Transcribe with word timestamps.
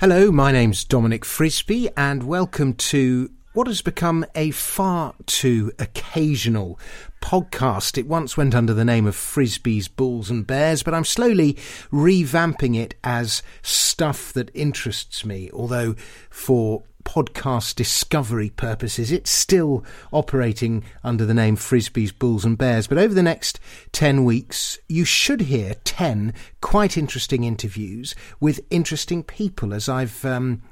Hello, 0.00 0.30
my 0.30 0.52
name's 0.52 0.84
Dominic 0.84 1.24
Frisby, 1.24 1.88
and 1.96 2.22
welcome 2.22 2.74
to 2.74 3.32
what 3.52 3.66
has 3.66 3.82
become 3.82 4.24
a 4.36 4.52
far 4.52 5.12
too 5.26 5.72
occasional 5.80 6.78
podcast. 7.20 7.98
It 7.98 8.06
once 8.06 8.36
went 8.36 8.54
under 8.54 8.72
the 8.72 8.84
name 8.84 9.08
of 9.08 9.16
Frisby's 9.16 9.88
Bulls 9.88 10.30
and 10.30 10.46
Bears, 10.46 10.84
but 10.84 10.94
I'm 10.94 11.04
slowly 11.04 11.54
revamping 11.90 12.76
it 12.76 12.94
as 13.02 13.42
stuff 13.60 14.32
that 14.34 14.52
interests 14.54 15.24
me, 15.24 15.50
although 15.52 15.96
for 16.30 16.84
podcast 17.04 17.74
discovery 17.74 18.50
purposes, 18.50 19.10
it's 19.10 19.30
still 19.30 19.84
operating 20.12 20.84
under 21.02 21.24
the 21.24 21.34
name 21.34 21.56
Frisby's, 21.56 22.12
Bulls 22.12 22.44
and 22.44 22.58
Bears. 22.58 22.86
But 22.86 22.98
over 22.98 23.14
the 23.14 23.22
next 23.22 23.60
10 23.92 24.24
weeks, 24.24 24.78
you 24.88 25.04
should 25.04 25.42
hear 25.42 25.74
10 25.84 26.34
quite 26.60 26.96
interesting 26.96 27.44
interviews 27.44 28.14
with 28.40 28.60
interesting 28.70 29.22
people 29.22 29.72
as 29.72 29.88
I've 29.88 30.24
um, 30.24 30.62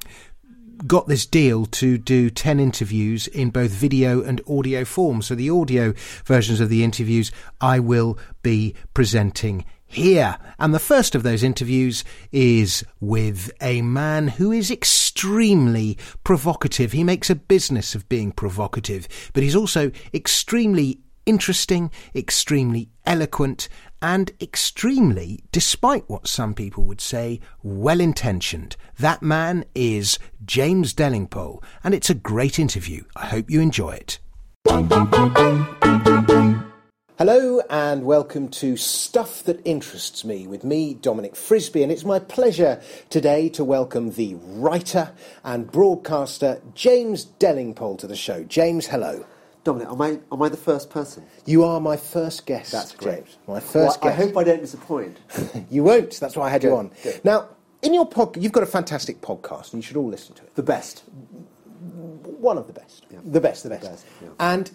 got 0.85 1.07
this 1.07 1.25
deal 1.25 1.65
to 1.65 1.97
do 1.97 2.29
10 2.29 2.59
interviews 2.59 3.27
in 3.27 3.49
both 3.49 3.71
video 3.71 4.21
and 4.21 4.41
audio 4.47 4.85
form. 4.85 5.21
So 5.21 5.33
the 5.33 5.49
audio 5.49 5.93
versions 6.25 6.59
of 6.59 6.69
the 6.69 6.83
interviews 6.83 7.31
I 7.59 7.79
will 7.79 8.17
be 8.43 8.75
presenting 8.93 9.65
here. 9.87 10.37
And 10.59 10.73
the 10.73 10.79
first 10.79 11.15
of 11.15 11.23
those 11.23 11.43
interviews 11.43 12.03
is 12.31 12.85
with 12.99 13.51
a 13.61 13.81
man 13.81 14.27
who 14.27 14.51
is 14.51 14.69
extremely 14.69 15.97
provocative. 16.23 16.91
He 16.91 17.03
makes 17.03 17.29
a 17.29 17.35
business 17.35 17.95
of 17.95 18.07
being 18.09 18.31
provocative, 18.31 19.07
but 19.33 19.43
he's 19.43 19.55
also 19.55 19.91
extremely 20.13 20.99
interesting, 21.25 21.91
extremely 22.15 22.89
eloquent, 23.05 23.67
and 24.01 24.31
extremely, 24.41 25.43
despite 25.51 26.07
what 26.07 26.27
some 26.27 26.53
people 26.53 26.83
would 26.83 27.01
say, 27.01 27.39
well 27.63 27.99
intentioned. 27.99 28.75
That 28.99 29.21
man 29.21 29.65
is 29.75 30.19
James 30.45 30.93
Delingpole, 30.93 31.63
and 31.83 31.93
it's 31.93 32.09
a 32.09 32.15
great 32.15 32.59
interview. 32.59 33.03
I 33.15 33.25
hope 33.27 33.49
you 33.49 33.59
enjoy 33.61 33.91
it. 33.91 34.19
Hello 37.17 37.61
and 37.67 38.03
welcome 38.03 38.47
to 38.47 38.77
Stuff 38.77 39.41
That 39.45 39.59
Interests 39.65 40.23
Me 40.23 40.45
with 40.45 40.63
me, 40.63 40.93
Dominic 40.93 41.35
Frisby, 41.35 41.81
and 41.81 41.91
it's 41.91 42.05
my 42.05 42.19
pleasure 42.19 42.79
today 43.09 43.49
to 43.49 43.63
welcome 43.63 44.11
the 44.11 44.35
writer 44.35 45.11
and 45.43 45.71
broadcaster 45.71 46.61
James 46.75 47.25
Delingpole 47.25 47.97
to 47.97 48.05
the 48.05 48.15
show. 48.15 48.43
James, 48.43 48.85
hello. 48.85 49.25
Dominic, 49.63 49.87
am 49.87 49.99
I, 49.99 50.19
am 50.31 50.43
I 50.43 50.49
the 50.49 50.57
first 50.57 50.91
person? 50.91 51.25
You 51.47 51.63
are 51.63 51.79
my 51.79 51.97
first 51.97 52.45
guest. 52.45 52.71
That's 52.71 52.91
great. 52.91 53.25
James. 53.25 53.37
My 53.47 53.61
first 53.61 53.73
well, 53.73 53.93
guest. 53.93 54.05
I 54.05 54.11
hope 54.11 54.37
I 54.37 54.43
don't 54.43 54.61
disappoint. 54.61 55.17
you 55.71 55.83
won't. 55.83 56.19
That's 56.19 56.35
why 56.35 56.45
I 56.45 56.49
had 56.51 56.61
Good, 56.61 56.67
you 56.67 56.75
on. 56.75 56.91
good. 57.01 57.25
Now, 57.25 57.49
in 57.81 57.95
your 57.95 58.05
pod, 58.05 58.37
you've 58.37 58.51
got 58.51 58.61
a 58.61 58.67
fantastic 58.67 59.21
podcast, 59.21 59.73
and 59.73 59.81
you 59.81 59.87
should 59.87 59.97
all 59.97 60.07
listen 60.07 60.35
to 60.35 60.43
it. 60.43 60.53
The 60.53 60.61
best. 60.61 61.03
One 61.79 62.59
of 62.59 62.67
the 62.67 62.73
best. 62.73 63.07
Yeah. 63.09 63.21
The 63.25 63.41
best, 63.41 63.63
the 63.63 63.69
best. 63.69 63.81
best, 63.81 64.05
yeah. 64.21 64.29
And 64.39 64.69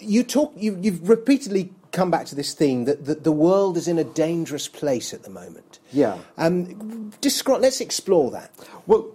you 0.00 0.22
talk. 0.22 0.52
You, 0.56 0.78
you've 0.80 1.08
repeatedly 1.08 1.72
come 1.92 2.10
back 2.10 2.26
to 2.26 2.34
this 2.34 2.54
theme 2.54 2.84
that, 2.84 3.04
that 3.06 3.24
the 3.24 3.32
world 3.32 3.76
is 3.76 3.88
in 3.88 3.98
a 3.98 4.04
dangerous 4.04 4.68
place 4.68 5.14
at 5.14 5.22
the 5.22 5.30
moment. 5.30 5.78
Yeah. 5.92 6.18
Um, 6.36 7.10
describe. 7.20 7.62
Let's 7.62 7.80
explore 7.80 8.30
that. 8.32 8.50
Well, 8.86 9.14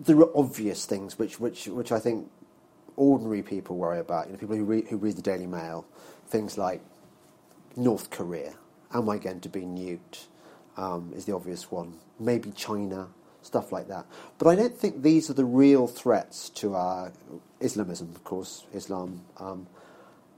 there 0.00 0.18
are 0.18 0.36
obvious 0.36 0.86
things 0.86 1.18
which, 1.18 1.38
which, 1.38 1.66
which 1.66 1.92
I 1.92 1.98
think 1.98 2.30
ordinary 2.96 3.42
people 3.42 3.76
worry 3.76 3.98
about. 3.98 4.26
You 4.26 4.32
know, 4.32 4.38
people 4.38 4.56
who 4.56 4.64
read, 4.64 4.88
who 4.88 4.96
read 4.96 5.16
the 5.16 5.22
Daily 5.22 5.46
Mail, 5.46 5.84
things 6.26 6.58
like 6.58 6.80
North 7.76 8.10
Korea. 8.10 8.54
Am 8.92 9.08
I 9.08 9.18
going 9.18 9.40
to 9.40 9.48
be 9.48 9.60
nuked? 9.60 10.26
Um, 10.76 11.12
is 11.14 11.26
the 11.26 11.34
obvious 11.34 11.70
one. 11.70 11.98
Maybe 12.18 12.50
China, 12.52 13.08
stuff 13.42 13.72
like 13.72 13.88
that. 13.88 14.06
But 14.38 14.48
I 14.48 14.56
don't 14.56 14.76
think 14.76 15.02
these 15.02 15.28
are 15.28 15.34
the 15.34 15.44
real 15.44 15.86
threats 15.86 16.48
to 16.50 16.74
our 16.74 17.12
Islamism, 17.60 18.10
of 18.14 18.24
course, 18.24 18.64
Islam. 18.72 19.22
Um, 19.38 19.66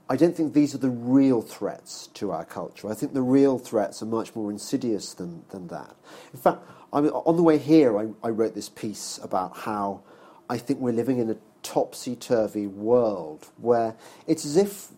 I 0.07 0.15
don't 0.15 0.35
think 0.35 0.53
these 0.53 0.75
are 0.75 0.79
the 0.79 0.89
real 0.89 1.41
threats 1.41 2.07
to 2.13 2.31
our 2.31 2.45
culture. 2.45 2.89
I 2.89 2.93
think 2.93 3.13
the 3.13 3.23
real 3.23 3.57
threats 3.57 4.03
are 4.03 4.05
much 4.05 4.35
more 4.35 4.51
insidious 4.51 5.13
than, 5.13 5.43
than 5.49 5.67
that. 5.69 5.95
In 6.31 6.39
fact, 6.39 6.59
I 6.93 7.01
mean, 7.01 7.11
on 7.11 7.35
the 7.37 7.43
way 7.43 7.57
here, 7.57 7.97
I, 7.97 8.07
I 8.23 8.29
wrote 8.29 8.53
this 8.53 8.69
piece 8.69 9.19
about 9.23 9.57
how 9.57 10.01
I 10.47 10.57
think 10.59 10.79
we're 10.79 10.93
living 10.93 11.17
in 11.17 11.31
a 11.31 11.37
topsy 11.63 12.15
turvy 12.15 12.67
world 12.67 13.47
where 13.57 13.95
it's 14.27 14.45
as 14.45 14.55
if 14.55 14.89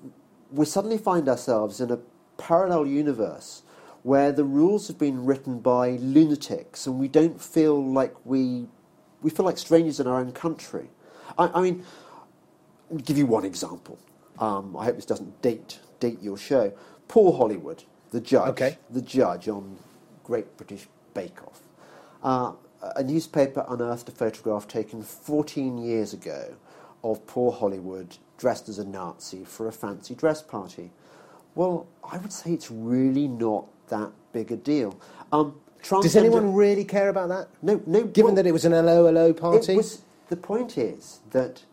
we 0.52 0.66
suddenly 0.66 0.98
find 0.98 1.30
ourselves 1.30 1.80
in 1.80 1.90
a 1.90 2.00
parallel 2.38 2.86
universe 2.86 3.64
where 4.04 4.34
the 4.34 4.44
rules 4.44 4.90
have 4.90 4.98
been 4.98 5.26
written 5.26 5.60
by 5.60 5.92
lunatics 5.92 6.86
and 6.86 7.00
we 7.00 7.08
don't 7.08 7.42
feel 7.42 7.82
like 7.82 8.14
we, 8.26 8.68
we 9.22 9.30
feel 9.30 9.46
like 9.46 9.58
strangers 9.58 10.02
in 10.02 10.08
our 10.08 10.20
own 10.20 10.34
country. 10.34 10.90
I, 11.38 11.50
I 11.54 11.62
mean, 11.62 11.86
I'll 12.92 12.98
give 12.98 13.18
you 13.18 13.26
one 13.26 13.46
example. 13.46 13.98
Um, 14.40 14.76
I 14.78 14.86
hope 14.86 14.96
this 14.96 15.06
doesn't 15.06 15.42
date 15.42 15.80
date 16.00 16.22
your 16.22 16.38
show. 16.38 16.72
Paul 17.08 17.38
Hollywood, 17.38 17.84
the 18.12 18.22
judge, 18.22 18.50
Okay. 18.50 18.78
the 18.90 19.02
judge 19.02 19.48
on 19.50 19.78
Great 20.24 20.56
British 20.58 20.88
Bake 21.14 21.42
Off. 21.44 21.62
Uh, 22.24 22.54
a 22.96 23.04
newspaper 23.04 23.66
unearthed 23.68 24.08
a 24.10 24.12
photograph 24.12 24.68
taken 24.68 25.02
14 25.02 25.78
years 25.80 26.14
ago 26.14 26.54
of 27.04 27.26
Paul 27.26 27.52
Hollywood 27.52 28.18
dressed 28.38 28.70
as 28.70 28.78
a 28.78 28.86
Nazi 28.86 29.44
for 29.44 29.68
a 29.68 29.72
fancy 29.72 30.14
dress 30.14 30.42
party. 30.44 30.92
Well, 31.56 31.88
I 32.04 32.18
would 32.20 32.32
say 32.32 32.52
it's 32.54 32.70
really 32.70 33.28
not 33.28 33.66
that 33.88 34.12
big 34.32 34.52
a 34.52 34.56
deal. 34.58 34.96
Um, 35.32 35.56
Does 35.82 36.16
anyone 36.16 36.54
really 36.54 36.84
care 36.86 37.10
about 37.10 37.30
that? 37.30 37.48
No, 37.64 37.82
no. 37.88 38.04
Given 38.04 38.26
well- 38.26 38.36
that 38.36 38.46
it 38.46 38.52
was 38.52 38.66
an 38.66 38.74
hello 38.74 39.06
hello 39.06 39.34
party. 39.34 39.74
it 39.74 39.78
was, 39.78 40.02
the 40.30 40.36
point 40.38 40.78
is 40.78 41.20
that 41.32 41.64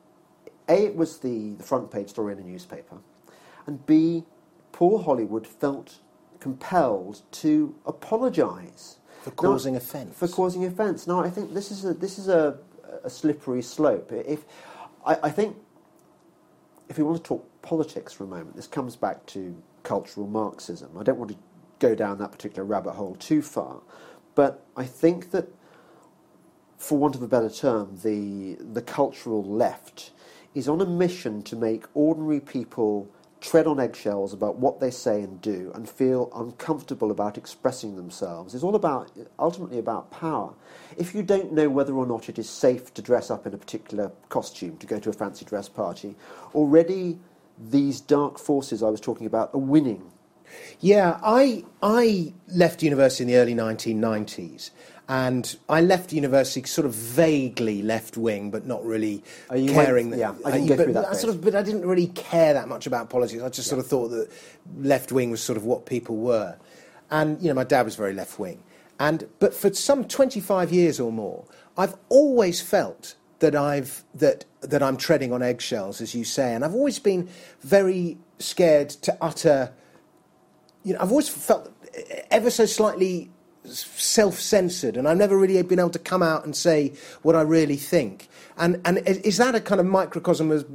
A, 0.69 0.87
it 0.87 0.97
was 0.97 1.19
the, 1.19 1.55
the 1.55 1.63
front 1.63 1.91
page 1.91 2.09
story 2.09 2.33
in 2.33 2.39
a 2.39 2.43
newspaper, 2.43 2.99
and 3.67 3.85
B, 3.87 4.25
Paul 4.73 5.03
Hollywood 5.03 5.47
felt 5.47 5.99
compelled 6.41 7.23
to 7.33 7.75
apologise. 7.87 8.99
For 9.23 9.31
Now- 9.31 9.35
causing 9.35 9.77
offence. 9.77 10.19
For 10.19 10.29
causing 10.29 10.65
offence. 10.65 11.07
Now, 11.07 11.21
I 11.21 11.31
think 11.31 11.55
this 11.55 11.71
is 11.71 11.85
a, 11.85 11.95
this 11.95 12.19
is 12.19 12.29
a, 12.29 12.59
a 13.03 13.09
slippery 13.11 13.63
slope. 13.63 14.13
If, 14.13 14.45
I, 15.07 15.17
I 15.25 15.31
think 15.31 15.57
if 16.89 16.99
we 16.99 17.05
want 17.05 17.17
to 17.17 17.23
talk 17.23 17.49
politics 17.63 18.13
for 18.13 18.25
a 18.25 18.27
moment, 18.27 18.57
this 18.57 18.67
comes 18.67 18.97
back 18.97 19.25
to 19.27 19.57
cultural 19.83 20.27
Marxism. 20.27 20.91
I 20.99 21.03
don't 21.03 21.19
want 21.19 21.31
to 21.31 21.37
go 21.79 21.95
down 21.95 22.19
that 22.19 22.33
particular 22.33 22.65
rabbit 22.65 22.93
hole 22.93 23.15
too 23.17 23.43
far, 23.43 23.81
but 24.35 24.65
I 24.77 24.85
think 24.85 25.31
that 25.31 25.49
for 26.77 26.99
want 26.99 27.15
of 27.15 27.23
a 27.23 27.29
better 27.29 27.49
term, 27.49 27.99
the, 28.03 28.57
the 28.61 28.83
cultural 28.83 29.43
left 29.43 30.11
is 30.55 30.69
on 30.69 30.81
a 30.81 30.87
mission 30.87 31.43
to 31.43 31.57
make 31.57 31.85
ordinary 31.95 32.41
people 32.41 33.09
tread 33.41 33.67
on 33.67 33.79
eggshells 33.79 34.33
about 34.33 34.57
what 34.57 34.81
they 34.81 34.91
say 34.91 35.21
and 35.21 35.39
do 35.43 35.71
and 35.75 35.87
feel 35.87 36.31
uncomfortable 36.35 37.11
about 37.11 37.37
expressing 37.37 37.95
themselves. 37.95 38.55
It's 38.55 38.65
all 38.65 38.75
about, 38.75 39.11
ultimately 39.39 39.79
about 39.79 40.11
power. 40.11 40.55
If 40.97 41.15
you 41.15 41.23
don't 41.23 41.53
know 41.53 41.69
whether 41.69 41.93
or 41.93 42.07
not 42.07 42.31
it 42.31 42.39
is 42.39 42.49
safe 42.49 42.95
to 42.95 43.03
dress 43.03 43.31
up 43.31 43.47
in 43.47 43.53
a 43.53 43.59
particular 43.59 44.11
costume 44.31 44.79
to 44.79 44.87
go 44.87 44.99
to 44.99 45.11
a 45.11 45.13
fancy 45.13 45.45
dress 45.45 45.69
party, 45.69 46.17
already 46.55 47.19
these 47.59 48.01
dark 48.01 48.39
forces 48.39 48.83
I 48.83 48.89
was 48.89 49.01
talking 49.01 49.27
about 49.27 49.53
are 49.53 49.59
winning. 49.59 50.11
Yeah, 50.81 51.19
I 51.23 51.65
I 51.83 52.33
left 52.49 52.83
university 52.83 53.25
in 53.25 53.29
the 53.29 53.37
early 53.37 53.55
1990s, 53.55 54.71
and 55.09 55.57
I 55.69 55.81
left 55.81 56.13
university 56.13 56.67
sort 56.67 56.87
of 56.87 56.95
vaguely 56.95 57.83
left 57.83 58.17
wing, 58.17 58.51
but 58.51 58.67
not 58.67 58.85
really 58.85 59.23
caring. 59.49 60.11
went- 60.11 60.11
that, 60.11 60.19
yeah, 60.19 60.35
I 60.45 60.53
didn't 60.53 60.67
go 60.69 60.77
but, 60.77 60.85
through 60.85 60.93
that 60.95 61.09
I 61.09 61.13
sort 61.15 61.35
of, 61.35 61.43
but 61.43 61.55
I 61.55 61.63
didn't 61.63 61.87
really 61.87 62.07
care 62.09 62.55
that 62.55 62.69
much 62.69 62.87
about 62.87 63.11
politics. 63.11 63.43
I 63.43 63.49
just 63.49 63.69
sort 63.69 63.79
of 63.81 63.87
thought 63.87 64.09
that 64.09 64.29
left 64.79 65.13
wing 65.13 65.31
was 65.31 65.43
sort 65.43 65.57
of 65.57 65.65
what 65.65 65.87
people 65.87 66.17
were, 66.17 66.57
and 67.11 67.41
you 67.43 67.49
know, 67.49 67.55
my 67.55 67.65
dad 67.65 67.85
was 67.85 67.97
very 67.97 68.15
left 68.15 68.39
wing, 68.39 68.63
and 68.99 69.27
but 69.41 69.55
for 69.55 69.73
some 69.75 70.05
25 70.05 70.73
years 70.73 70.99
or 70.99 71.13
more, 71.13 71.45
I've 71.77 71.97
always 72.09 72.61
felt 72.61 73.15
that 73.41 73.55
I've 73.55 74.05
that 74.15 74.45
that 74.61 74.83
I'm 74.83 74.97
treading 74.97 75.33
on 75.33 75.43
eggshells, 75.43 76.01
as 76.01 76.15
you 76.15 76.25
say, 76.25 76.55
and 76.55 76.65
I've 76.65 76.75
always 76.75 76.99
been 76.99 77.29
very 77.61 78.17
scared 78.39 78.89
to 78.91 79.17
utter 79.21 79.73
you 80.85 80.93
know, 80.93 81.01
I've 81.01 81.11
always 81.11 81.29
felt 81.29 81.73
ever 82.31 82.51
so 82.51 82.67
slightly 82.67 83.31
self-censored, 83.65 84.97
and 84.97 85.09
I've 85.09 85.17
never 85.17 85.39
really 85.39 85.61
been 85.63 85.79
able 85.79 85.91
to 85.91 85.99
come 85.99 86.23
out 86.23 86.45
and 86.45 86.55
say 86.55 86.93
what 87.23 87.35
I 87.35 87.43
really 87.43 87.77
think. 87.77 88.29
And 88.57 88.81
and 88.85 88.99
is 88.99 89.39
that 89.39 89.55
a 89.55 89.61
kind 89.61 89.81
of 89.81 89.87
microcosm 89.87 90.51
of 90.51 90.69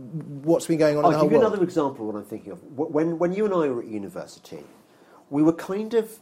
what's 0.44 0.68
been 0.68 0.80
going 0.80 0.98
on 0.98 1.06
in 1.06 1.12
I'll 1.14 1.20
the 1.20 1.26
give 1.26 1.32
you 1.32 1.38
world? 1.40 1.54
another 1.54 1.64
example 1.64 2.08
of 2.08 2.14
what 2.14 2.20
I'm 2.20 2.26
thinking 2.26 2.52
of. 2.52 2.64
When, 2.64 3.20
when 3.20 3.32
you 3.32 3.46
and 3.46 3.54
I 3.54 3.70
were 3.70 3.82
at 3.82 3.88
university, 3.88 4.64
we 5.30 5.44
were 5.44 5.54
kind 5.54 5.94
of 5.94 6.20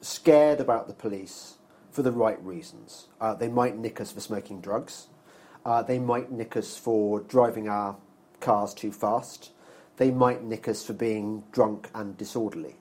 scared 0.00 0.60
about 0.60 0.86
the 0.86 0.94
police 0.94 1.56
for 1.90 2.02
the 2.02 2.12
right 2.12 2.42
reasons. 2.44 3.08
Uh, 3.20 3.34
they 3.34 3.48
might 3.48 3.76
nick 3.76 4.00
us 4.00 4.12
for 4.12 4.20
smoking 4.20 4.60
drugs. 4.60 5.08
Uh, 5.64 5.82
they 5.82 5.98
might 5.98 6.30
nick 6.30 6.56
us 6.56 6.76
for 6.76 7.20
driving 7.20 7.68
our 7.68 7.96
cars 8.40 8.74
too 8.74 8.92
fast. 8.92 9.50
They 9.96 10.10
might 10.10 10.42
nick 10.42 10.68
us 10.68 10.84
for 10.84 10.92
being 10.92 11.44
drunk 11.52 11.88
and 11.94 12.16
disorderly. 12.16 12.76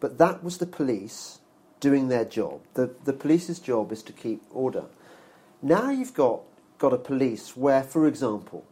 But 0.00 0.18
that 0.18 0.44
was 0.44 0.58
the 0.58 0.66
police 0.66 1.40
doing 1.80 2.08
their 2.08 2.24
job. 2.24 2.60
The, 2.74 2.90
the 3.04 3.12
police's 3.12 3.58
job 3.58 3.92
is 3.92 4.02
to 4.04 4.12
keep 4.12 4.42
order. 4.50 4.84
Now 5.62 5.90
you've 5.90 6.14
got, 6.14 6.40
got 6.78 6.92
a 6.92 6.98
police 6.98 7.56
where, 7.56 7.82
for 7.82 8.06
example, 8.06 8.64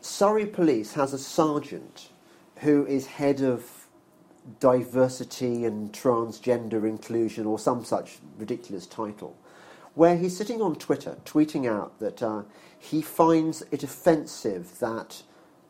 Surrey 0.00 0.46
Police 0.46 0.94
has 0.94 1.12
a 1.12 1.18
sergeant 1.18 2.10
who 2.58 2.86
is 2.86 3.06
head 3.06 3.40
of 3.40 3.86
diversity 4.60 5.64
and 5.64 5.92
transgender 5.92 6.88
inclusion 6.88 7.46
or 7.46 7.58
some 7.58 7.84
such 7.84 8.18
ridiculous 8.38 8.86
title, 8.86 9.36
where 9.94 10.16
he's 10.16 10.36
sitting 10.36 10.62
on 10.62 10.76
Twitter 10.76 11.16
tweeting 11.24 11.68
out 11.68 11.98
that 11.98 12.22
uh, 12.22 12.42
he 12.78 13.02
finds 13.02 13.62
it 13.70 13.82
offensive 13.82 14.78
that 14.78 15.22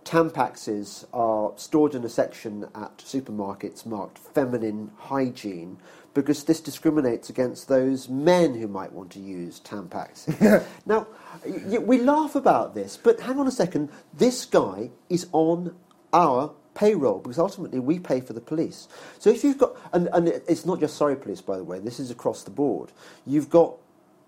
Tampaxes 0.07 1.05
are 1.13 1.53
stored 1.57 1.97
in 1.97 2.05
a 2.05 2.09
section 2.09 2.67
at 2.77 2.99
supermarkets 2.99 3.85
marked 3.85 4.19
feminine 4.19 4.93
hygiene 4.97 5.79
because 6.15 6.45
this 6.45 6.61
discriminates 6.61 7.29
against 7.29 7.67
those 7.67 8.09
men 8.09 8.55
who 8.55 8.69
might 8.69 8.93
want 8.93 9.11
to 9.11 9.19
use 9.19 9.59
Tampaxes. 9.61 10.65
now, 10.87 11.09
y- 11.45 11.79
we 11.79 11.99
laugh 11.99 12.37
about 12.37 12.73
this, 12.77 12.97
but 12.97 13.19
hang 13.19 13.41
on 13.41 13.49
a 13.49 13.51
second. 13.51 13.91
This 14.15 14.45
guy 14.45 14.91
is 15.11 15.27
on 15.33 15.75
our 16.13 16.55
payroll 16.75 17.19
because 17.19 17.41
ultimately 17.41 17.81
we 17.81 17.99
pay 17.99 18.21
for 18.21 18.33
the 18.33 18.41
police. 18.41 18.87
So 19.19 19.31
if 19.31 19.43
you've 19.43 19.59
got, 19.59 19.77
and, 19.93 20.09
and 20.13 20.29
it's 20.29 20.65
not 20.65 20.79
just 20.79 20.97
Surrey 20.97 21.17
Police, 21.17 21.41
by 21.41 21.57
the 21.57 21.65
way, 21.65 21.81
this 21.81 21.99
is 21.99 22.13
across 22.13 22.45
the 22.45 22.51
board. 22.53 22.93
You've 23.27 23.51
got 23.51 23.75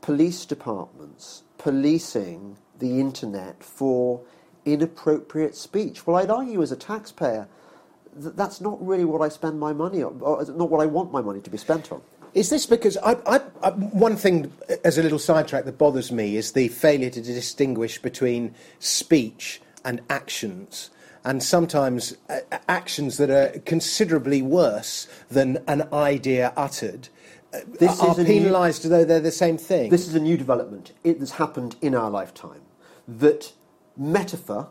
police 0.00 0.44
departments 0.44 1.44
policing 1.56 2.58
the 2.80 2.98
internet 2.98 3.62
for 3.62 4.22
inappropriate 4.72 5.54
speech. 5.56 6.06
Well, 6.06 6.16
I'd 6.16 6.30
argue 6.30 6.62
as 6.62 6.72
a 6.72 6.76
taxpayer 6.76 7.48
that 8.16 8.36
that's 8.36 8.60
not 8.60 8.84
really 8.84 9.04
what 9.04 9.20
I 9.20 9.28
spend 9.28 9.60
my 9.60 9.72
money 9.72 10.02
on, 10.02 10.18
or 10.20 10.44
not 10.44 10.70
what 10.70 10.80
I 10.80 10.86
want 10.86 11.12
my 11.12 11.20
money 11.20 11.40
to 11.40 11.50
be 11.50 11.58
spent 11.58 11.92
on. 11.92 12.00
Is 12.34 12.50
this 12.50 12.66
because 12.66 12.96
I, 12.98 13.16
I, 13.26 13.40
I, 13.62 13.70
one 13.70 14.16
thing 14.16 14.52
as 14.84 14.98
a 14.98 15.02
little 15.02 15.18
sidetrack 15.18 15.64
that 15.64 15.78
bothers 15.78 16.12
me 16.12 16.36
is 16.36 16.52
the 16.52 16.68
failure 16.68 17.10
to 17.10 17.22
distinguish 17.22 18.00
between 18.00 18.54
speech 18.78 19.62
and 19.84 20.00
actions, 20.10 20.90
and 21.24 21.42
sometimes 21.42 22.16
uh, 22.28 22.40
actions 22.68 23.16
that 23.16 23.30
are 23.30 23.58
considerably 23.60 24.42
worse 24.42 25.08
than 25.30 25.62
an 25.66 25.88
idea 25.92 26.52
uttered. 26.56 27.08
uh, 27.54 27.60
This 27.78 28.00
are 28.00 28.18
is 28.20 28.26
penalised 28.26 28.84
as 28.84 28.90
though 28.90 29.04
they're 29.04 29.20
the 29.20 29.30
same 29.30 29.56
thing. 29.56 29.90
This 29.90 30.06
is 30.06 30.14
a 30.14 30.20
new 30.20 30.36
development. 30.36 30.92
It 31.04 31.18
has 31.20 31.32
happened 31.32 31.76
in 31.80 31.94
our 31.94 32.10
lifetime. 32.10 32.60
That 33.06 33.52
metaphor 33.98 34.70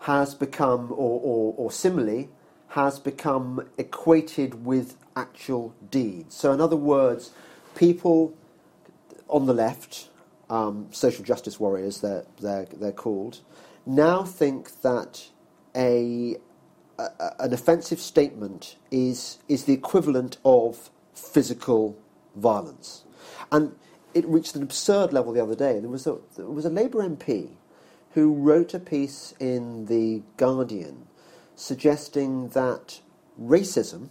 has 0.00 0.34
become, 0.34 0.90
or, 0.92 1.20
or, 1.20 1.54
or 1.56 1.70
simile, 1.70 2.28
has 2.68 2.98
become 2.98 3.68
equated 3.78 4.64
with 4.64 4.96
actual 5.14 5.74
deeds. 5.90 6.34
So, 6.34 6.52
in 6.52 6.60
other 6.60 6.76
words, 6.76 7.30
people 7.74 8.34
on 9.28 9.46
the 9.46 9.54
left, 9.54 10.08
um, 10.50 10.88
social 10.90 11.24
justice 11.24 11.60
warriors, 11.60 12.00
they're, 12.00 12.24
they're, 12.40 12.64
they're 12.64 12.92
called, 12.92 13.40
now 13.86 14.24
think 14.24 14.80
that 14.82 15.28
a, 15.76 16.36
a, 16.98 17.10
an 17.38 17.52
offensive 17.52 18.00
statement 18.00 18.76
is, 18.90 19.38
is 19.48 19.64
the 19.64 19.72
equivalent 19.72 20.38
of 20.44 20.90
physical 21.14 21.98
violence. 22.36 23.04
And 23.50 23.74
it 24.14 24.26
reached 24.26 24.56
an 24.56 24.62
absurd 24.62 25.12
level 25.12 25.32
the 25.32 25.42
other 25.42 25.54
day. 25.54 25.78
There 25.78 25.88
was 25.88 26.06
a, 26.06 26.18
there 26.36 26.46
was 26.46 26.64
a 26.64 26.70
Labour 26.70 27.02
MP 27.06 27.50
who 28.14 28.32
wrote 28.32 28.74
a 28.74 28.78
piece 28.80 29.34
in 29.40 29.86
The 29.86 30.22
Guardian 30.36 31.06
suggesting 31.54 32.48
that 32.50 33.00
racism 33.40 34.08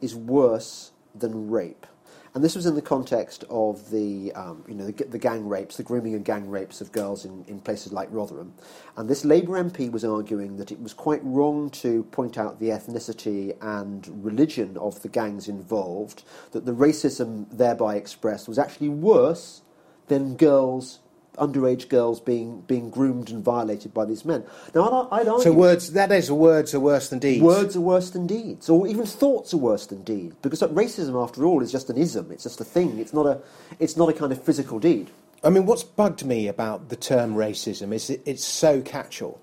is 0.00 0.14
worse 0.14 0.92
than 1.14 1.50
rape. 1.50 1.86
And 2.34 2.44
this 2.44 2.54
was 2.54 2.66
in 2.66 2.74
the 2.74 2.82
context 2.82 3.44
of 3.48 3.90
the, 3.90 4.30
um, 4.34 4.62
you 4.68 4.74
know, 4.74 4.90
the, 4.90 5.04
the 5.04 5.18
gang 5.18 5.48
rapes, 5.48 5.78
the 5.78 5.82
grooming 5.82 6.14
and 6.14 6.22
gang 6.22 6.50
rapes 6.50 6.82
of 6.82 6.92
girls 6.92 7.24
in, 7.24 7.46
in 7.48 7.60
places 7.60 7.94
like 7.94 8.08
Rotherham. 8.10 8.52
And 8.98 9.08
this 9.08 9.24
Labour 9.24 9.52
MP 9.52 9.90
was 9.90 10.04
arguing 10.04 10.58
that 10.58 10.70
it 10.70 10.78
was 10.78 10.92
quite 10.92 11.24
wrong 11.24 11.70
to 11.70 12.02
point 12.04 12.36
out 12.36 12.60
the 12.60 12.68
ethnicity 12.68 13.56
and 13.62 14.22
religion 14.22 14.76
of 14.76 15.00
the 15.00 15.08
gangs 15.08 15.48
involved, 15.48 16.24
that 16.52 16.66
the 16.66 16.74
racism 16.74 17.46
thereby 17.50 17.96
expressed 17.96 18.48
was 18.48 18.58
actually 18.58 18.90
worse 18.90 19.62
than 20.08 20.36
girls, 20.36 21.00
underage 21.36 21.88
girls, 21.88 22.20
being, 22.20 22.62
being 22.62 22.90
groomed 22.90 23.30
and 23.30 23.44
violated 23.44 23.94
by 23.94 24.04
these 24.04 24.24
men. 24.24 24.44
Now, 24.74 25.08
I'd, 25.10 25.20
I'd 25.20 25.28
argue... 25.28 25.44
so 25.44 25.52
words 25.52 25.92
that 25.92 26.12
is 26.12 26.30
words 26.30 26.74
are 26.74 26.80
worse 26.80 27.08
than 27.08 27.18
deeds. 27.18 27.42
Words 27.42 27.76
are 27.76 27.80
worse 27.80 28.10
than 28.10 28.26
deeds, 28.26 28.68
or 28.68 28.86
even 28.86 29.06
thoughts 29.06 29.54
are 29.54 29.58
worse 29.58 29.86
than 29.86 30.02
deeds, 30.02 30.34
because 30.42 30.60
racism, 30.60 31.22
after 31.22 31.44
all, 31.44 31.62
is 31.62 31.72
just 31.72 31.90
an 31.90 31.96
ism. 31.96 32.30
It's 32.30 32.44
just 32.44 32.60
a 32.60 32.64
thing. 32.64 32.98
It's 32.98 33.12
not 33.12 33.26
a. 33.26 33.40
It's 33.78 33.96
not 33.96 34.08
a 34.08 34.12
kind 34.12 34.32
of 34.32 34.42
physical 34.42 34.78
deed. 34.78 35.10
I 35.44 35.50
mean, 35.50 35.66
what's 35.66 35.84
bugged 35.84 36.24
me 36.24 36.48
about 36.48 36.88
the 36.88 36.96
term 36.96 37.34
racism 37.34 37.92
is 37.92 38.10
it, 38.10 38.22
it's 38.24 38.44
so 38.44 38.80
catch-all. 38.80 39.40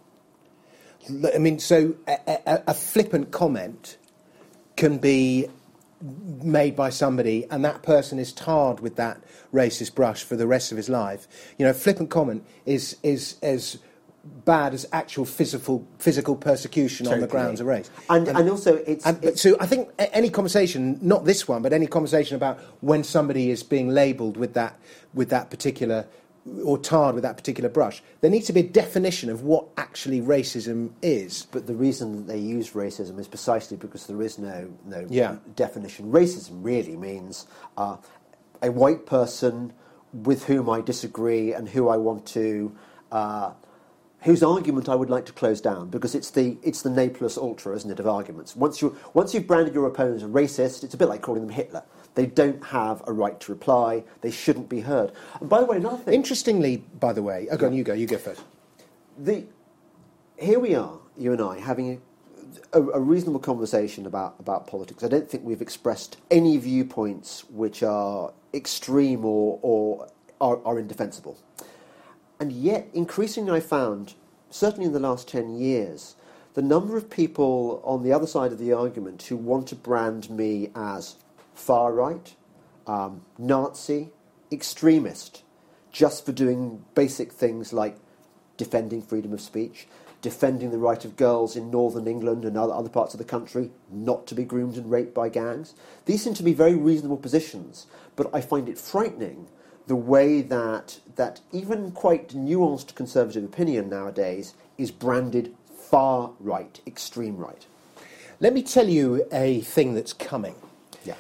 I 1.34 1.38
mean, 1.38 1.60
so 1.60 1.96
a, 2.08 2.18
a, 2.28 2.64
a 2.68 2.74
flippant 2.74 3.32
comment 3.32 3.98
can 4.76 4.98
be 4.98 5.48
made 6.04 6.76
by 6.76 6.90
somebody, 6.90 7.48
and 7.50 7.64
that 7.64 7.82
person 7.82 8.20
is 8.20 8.34
tarred 8.34 8.80
with 8.82 8.96
that 8.98 9.24
racist 9.54 9.96
brush 9.96 10.24
for 10.24 10.36
the 10.36 10.48
rest 10.48 10.72
of 10.72 10.78
his 10.78 10.90
life. 10.90 11.28
You 11.58 11.66
know, 11.66 11.74
flippant 11.74 12.10
comment 12.10 12.46
is 12.66 12.98
is 13.04 13.38
as 13.42 13.78
bad 14.46 14.74
as 14.74 14.88
actual 14.94 15.26
physical 15.26 15.86
physical 16.00 16.36
persecution 16.36 17.08
on 17.08 17.20
the 17.20 17.28
grounds 17.28 17.60
of 17.60 17.68
race. 17.68 17.90
And 18.10 18.28
and, 18.28 18.50
also, 18.50 18.76
it's, 18.76 19.06
And, 19.06 19.24
it's 19.24 19.42
so 19.42 19.58
I 19.60 19.66
think 19.66 19.90
any 19.98 20.30
conversation, 20.30 20.98
not 21.02 21.26
this 21.26 21.48
one, 21.48 21.62
but 21.62 21.74
any 21.74 21.88
conversation 21.88 22.36
about 22.36 22.60
when 22.82 23.04
somebody 23.04 23.50
is 23.50 23.64
being 23.64 23.90
labelled 23.90 24.38
with 24.38 24.54
that, 24.54 24.80
with 25.14 25.30
that 25.30 25.50
particular, 25.50 26.06
or 26.66 26.78
tarred 26.78 27.16
with 27.16 27.24
that 27.24 27.38
particular 27.38 27.70
brush, 27.70 28.04
there 28.22 28.30
needs 28.30 28.48
to 28.48 28.54
be 28.54 28.60
a 28.60 28.68
definition 28.68 29.30
of 29.30 29.44
what 29.44 29.66
actually 29.78 30.22
racism 30.22 30.92
is. 31.02 31.48
But 31.52 31.68
the 31.68 31.74
reason 31.76 32.16
that 32.18 32.34
they 32.34 32.40
use 32.40 32.72
racism 32.72 33.18
is 33.20 33.28
precisely 33.28 33.78
because 33.78 34.08
there 34.08 34.22
is 34.22 34.38
no 34.38 34.70
no 34.86 35.08
Yeah. 35.10 35.38
definition. 35.56 36.12
Racism 36.12 36.60
really 36.64 36.98
means 36.98 37.48
uh, 37.78 37.98
a 38.62 38.72
white 38.72 39.06
person 39.06 39.74
with 40.12 40.46
whom 40.46 40.70
I 40.70 40.82
disagree 40.82 41.54
and 41.54 41.70
who 41.70 41.88
I 41.90 41.98
want 41.98 42.26
to. 42.28 42.76
Uh, 43.12 43.52
Whose 44.24 44.42
argument 44.42 44.88
I 44.88 44.96
would 44.96 45.10
like 45.10 45.26
to 45.26 45.34
close 45.34 45.60
down 45.60 45.90
because 45.90 46.16
it's 46.16 46.30
the 46.30 46.58
it's 46.64 46.82
the 46.82 46.90
ne 46.90 47.10
plus 47.10 47.38
ultra, 47.38 47.76
isn't 47.76 47.92
it, 47.92 48.00
of 48.00 48.08
arguments. 48.08 48.56
Once 48.56 48.82
you 48.82 48.98
once 49.14 49.34
you've 49.34 49.48
branded 49.48 49.74
your 49.74 49.86
opponent 49.88 50.18
as 50.18 50.24
a 50.24 50.28
racist, 50.28 50.84
it's 50.84 50.94
a 50.94 50.98
bit 50.98 51.10
like 51.10 51.22
calling 51.22 51.42
them 51.42 51.50
Hitler. 51.50 51.84
They 52.16 52.26
don't 52.28 52.64
have 52.66 53.04
a 53.08 53.12
right 53.12 53.40
to 53.42 53.52
reply. 53.52 54.04
They 54.22 54.32
shouldn't 54.32 54.70
be 54.70 54.82
heard. 54.82 55.12
And 55.42 55.50
by 55.50 55.60
the 55.60 55.66
way, 55.66 55.78
another 55.78 55.98
thing. 55.98 56.14
Interestingly, 56.14 56.78
by 57.00 57.12
the 57.12 57.24
way, 57.24 57.48
oh, 57.52 57.58
go 57.58 57.68
on, 57.68 57.74
you 57.74 57.84
go, 57.84 57.94
you 57.94 58.08
go 58.08 58.18
first. 58.18 58.42
the 59.18 59.46
here 60.38 60.60
we 60.60 60.76
are, 60.76 61.00
you 61.18 61.32
and 61.32 61.42
I, 61.42 61.60
having 61.60 62.02
a, 62.74 62.80
a, 62.80 62.88
a 62.92 63.00
reasonable 63.00 63.40
conversation 63.40 64.06
about, 64.06 64.36
about 64.40 64.68
politics. 64.68 65.04
I 65.04 65.08
don't 65.08 65.30
think 65.30 65.44
we've 65.44 65.62
expressed 65.62 66.18
any 66.32 66.58
viewpoints 66.58 67.44
which 67.50 67.84
are 67.84 68.34
extreme 68.54 69.26
or, 69.26 69.60
or 69.62 70.08
are, 70.42 70.60
are 70.66 70.80
indefensible. 70.80 71.38
And 72.44 72.52
yet, 72.52 72.90
increasingly, 72.94 73.54
I 73.54 73.60
found, 73.62 74.16
certainly 74.50 74.86
in 74.86 74.92
the 74.92 75.00
last 75.00 75.30
10 75.30 75.56
years, 75.56 76.18
the 76.56 76.62
number 76.62 76.98
of 76.98 77.10
people 77.10 77.82
on 77.86 78.04
the 78.04 78.12
other 78.12 78.28
side 78.28 78.52
of 78.52 78.60
the 78.60 78.74
argument 78.74 79.24
who 79.24 79.38
want 79.38 79.70
to 79.70 79.78
brand 79.78 80.30
me 80.30 80.70
as 80.76 81.16
far 81.56 81.94
right, 81.94 82.36
um, 82.86 83.22
Nazi, 83.38 84.10
extremist, 84.52 85.44
just 85.94 86.26
for 86.26 86.34
doing 86.34 86.84
basic 86.96 87.32
things 87.32 87.72
like 87.72 87.96
defending 88.58 89.02
freedom 89.02 89.32
of 89.32 89.40
speech, 89.40 89.88
defending 90.22 90.72
the 90.72 90.78
right 90.78 91.06
of 91.06 91.16
girls 91.16 91.56
in 91.56 91.72
northern 91.72 92.08
England 92.08 92.44
and 92.44 92.58
other, 92.58 92.74
other 92.74 92.90
parts 92.90 93.14
of 93.14 93.20
the 93.20 93.24
country 93.24 93.72
not 93.90 94.28
to 94.28 94.36
be 94.36 94.44
groomed 94.44 94.76
and 94.76 94.92
raped 94.92 95.14
by 95.14 95.30
gangs. 95.30 95.76
These 96.08 96.26
seem 96.26 96.34
to 96.34 96.44
be 96.44 96.54
very 96.54 96.76
reasonable 96.76 97.16
positions, 97.16 97.88
but 98.18 98.30
I 98.34 98.42
find 98.42 98.68
it 98.68 98.78
frightening 98.78 99.48
the 99.88 99.96
way 99.96 100.42
that, 100.42 101.00
that 101.16 101.42
even 101.52 101.92
quite 101.92 102.30
nuanced 102.30 102.96
conservative 102.96 103.44
opinion 103.44 103.90
nowadays 103.90 104.54
is 104.78 104.92
branded 104.92 105.54
far 105.76 106.32
right, 106.40 106.80
extreme 106.88 107.38
right. 107.38 107.66
Let 108.40 108.54
me 108.54 108.64
tell 108.64 108.90
you 108.90 109.26
a 109.32 109.62
thing 109.62 109.94
that's 109.94 110.14
coming. 110.14 110.56
Yeah. 111.06 111.16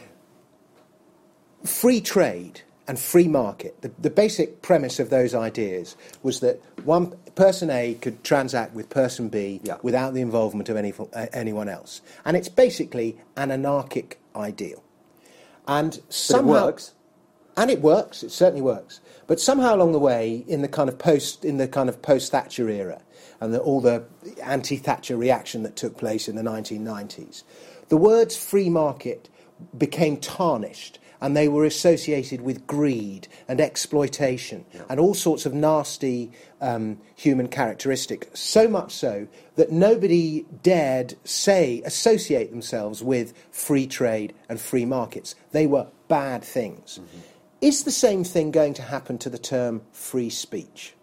free 1.64 2.02
trade 2.02 2.62
and 2.88 3.00
free 3.00 3.28
market, 3.28 3.82
the, 3.82 3.92
the 4.00 4.10
basic 4.10 4.62
premise 4.62 5.00
of 5.00 5.10
those 5.10 5.34
ideas 5.34 5.96
was 6.22 6.42
that 6.42 6.62
one 6.84 7.12
person 7.36 7.70
A 7.70 7.94
could 7.96 8.24
transact 8.24 8.74
with 8.74 8.90
person 8.90 9.30
B 9.30 9.62
Yeah. 9.64 9.78
without 9.84 10.14
the 10.14 10.22
involvement 10.22 10.68
of 10.70 10.76
any, 10.76 10.94
uh, 11.14 11.28
anyone 11.32 11.70
else. 11.70 12.02
And 12.26 12.36
it's 12.36 12.50
basically 12.50 13.18
an 13.38 13.52
anarchic 13.52 14.20
ideal. 14.36 14.84
And 15.68 16.02
But 16.30 16.40
it 16.40 16.44
works. 16.46 16.94
And 17.56 17.70
it 17.70 17.82
works. 17.82 18.24
It 18.24 18.32
certainly 18.32 18.62
works. 18.62 19.00
But 19.28 19.40
somehow 19.40 19.76
along 19.76 19.92
the 19.92 20.00
way, 20.00 20.44
in 20.48 20.62
the 20.62 20.68
kind 20.68 20.90
of 20.90 20.98
post 20.98 21.46
in 21.46 21.58
the 21.58 21.68
kind 21.68 21.90
of 21.90 22.02
post 22.02 22.32
Thatcher 22.32 22.70
era, 22.70 23.02
and 23.40 23.54
the, 23.54 23.60
all 23.60 23.82
the 23.82 24.04
anti 24.44 24.78
Thatcher 24.78 25.18
reaction 25.18 25.64
that 25.64 25.76
took 25.76 25.98
place 25.98 26.28
in 26.28 26.36
the 26.36 26.42
1990s, 26.42 27.44
the 27.90 27.98
words 27.98 28.36
free 28.36 28.70
market 28.70 29.30
became 29.78 30.18
tarnished 30.18 31.00
and 31.24 31.38
they 31.38 31.48
were 31.48 31.64
associated 31.64 32.42
with 32.42 32.68
greed 32.68 33.30
and 33.48 33.62
exploitation 33.62 34.66
and 34.90 35.00
all 35.00 35.14
sorts 35.14 35.46
of 35.46 35.54
nasty 35.54 36.30
um, 36.60 37.00
human 37.16 37.48
characteristics. 37.48 38.28
So 38.38 38.68
much 38.68 38.92
so 38.92 39.28
that 39.56 39.72
nobody 39.72 40.46
dared 40.62 41.16
say, 41.24 41.82
associate 41.86 42.52
themselves 42.52 43.02
with 43.02 43.34
free 43.52 43.88
trade 43.88 44.34
and 44.50 44.60
free 44.60 44.84
markets. 44.84 45.34
They 45.54 45.66
were 45.66 45.88
bad 46.10 46.44
things. 46.44 47.00
Is 47.64 47.86
the 47.86 47.92
same 47.92 48.26
thing 48.26 48.52
going 48.52 48.74
to 48.74 48.82
happen 48.82 49.18
to 49.20 49.30
the 49.30 49.38
term 49.38 49.84
free 49.94 50.30
speech? 50.30 50.96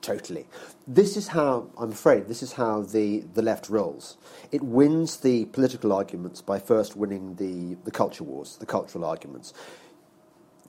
Totally. 0.00 0.48
This 0.88 1.16
is 1.16 1.28
how, 1.28 1.70
I'm 1.78 1.92
afraid, 1.92 2.26
this 2.26 2.42
is 2.42 2.54
how 2.54 2.82
the, 2.82 3.20
the 3.34 3.42
left 3.42 3.68
rolls. 3.70 4.16
It 4.50 4.60
wins 4.60 5.18
the 5.18 5.44
political 5.44 5.92
arguments 5.92 6.42
by 6.42 6.58
first 6.58 6.96
winning 6.96 7.36
the, 7.36 7.76
the 7.84 7.92
culture 7.92 8.24
wars, 8.24 8.56
the 8.56 8.66
cultural 8.66 9.04
arguments. 9.04 9.54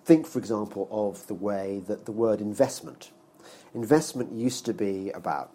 Think, 0.05 0.27
for 0.27 0.37
example, 0.37 0.87
of 0.91 1.25
the 1.25 1.33
way 1.33 1.81
that 1.87 2.05
the 2.05 2.11
word 2.11 2.39
investment. 2.39 3.09
Investment 3.73 4.31
used 4.31 4.63
to 4.67 4.75
be 4.75 5.09
about 5.09 5.49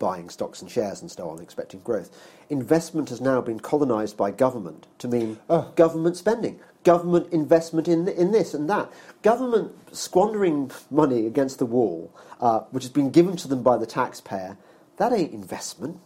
buying 0.00 0.28
stocks 0.28 0.60
and 0.60 0.68
shares 0.68 1.00
and 1.00 1.08
so 1.08 1.30
on, 1.30 1.40
expecting 1.40 1.78
growth. 1.80 2.10
Investment 2.48 3.08
has 3.10 3.20
now 3.20 3.40
been 3.40 3.60
colonized 3.60 4.16
by 4.16 4.32
government 4.32 4.88
to 4.98 5.06
mean 5.06 5.38
Oh. 5.48 5.70
government 5.76 6.16
spending, 6.16 6.58
government 6.82 7.32
investment 7.32 7.86
in, 7.86 8.08
in 8.08 8.32
this 8.32 8.52
and 8.52 8.68
that. 8.68 8.90
Government 9.22 9.70
squandering 9.94 10.72
money 10.90 11.26
against 11.26 11.60
the 11.60 11.66
wall, 11.66 12.12
uh, 12.40 12.60
which 12.72 12.82
has 12.82 12.90
been 12.90 13.10
given 13.10 13.36
to 13.36 13.46
them 13.46 13.62
by 13.62 13.76
the 13.76 13.86
taxpayer, 13.86 14.56
that 14.96 15.12
ain't 15.12 15.32
investment. 15.32 16.00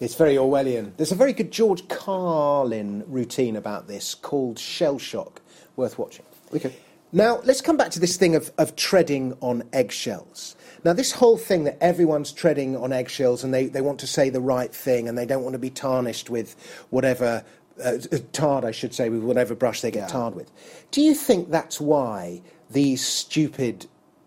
It's 0.00 0.16
very 0.16 0.34
Orwellian. 0.34 0.96
There's 0.96 1.12
a 1.12 1.16
very 1.16 1.32
good 1.32 1.52
George 1.52 1.86
Carlin 1.88 3.04
routine 3.06 3.54
about 3.54 3.86
this 3.86 4.14
called 4.14 4.58
Shell 4.58 4.98
Shock, 4.98 5.40
worth 5.76 5.98
watching. 5.98 6.24
Okay. 6.52 6.74
Now, 7.14 7.40
let's 7.44 7.60
come 7.60 7.76
back 7.76 7.92
to 7.92 8.00
this 8.00 8.16
thing 8.16 8.34
of, 8.34 8.50
of 8.58 8.74
treading 8.74 9.36
on 9.40 9.62
eggshells. 9.72 10.56
Now, 10.84 10.94
this 10.94 11.12
whole 11.12 11.38
thing 11.38 11.62
that 11.62 11.78
everyone's 11.80 12.32
treading 12.32 12.76
on 12.76 12.92
eggshells 12.92 13.44
and 13.44 13.54
they, 13.54 13.66
they 13.66 13.80
want 13.80 14.00
to 14.00 14.06
say 14.08 14.30
the 14.30 14.40
right 14.40 14.74
thing 14.74 15.08
and 15.08 15.16
they 15.16 15.24
don't 15.24 15.44
want 15.44 15.52
to 15.54 15.60
be 15.60 15.70
tarnished 15.70 16.28
with 16.28 16.56
whatever, 16.90 17.44
uh, 17.82 17.98
tarred, 18.32 18.64
I 18.64 18.72
should 18.72 18.92
say, 18.92 19.10
with 19.10 19.22
whatever 19.22 19.54
brush 19.54 19.80
they 19.80 19.92
get 19.92 20.00
Yeah. 20.00 20.06
tarred 20.08 20.34
with. 20.34 20.50
Do 20.90 21.00
you 21.00 21.14
think 21.14 21.52
that's 21.52 21.80
why 21.80 22.42
these 22.68 23.06
stupid 23.06 23.86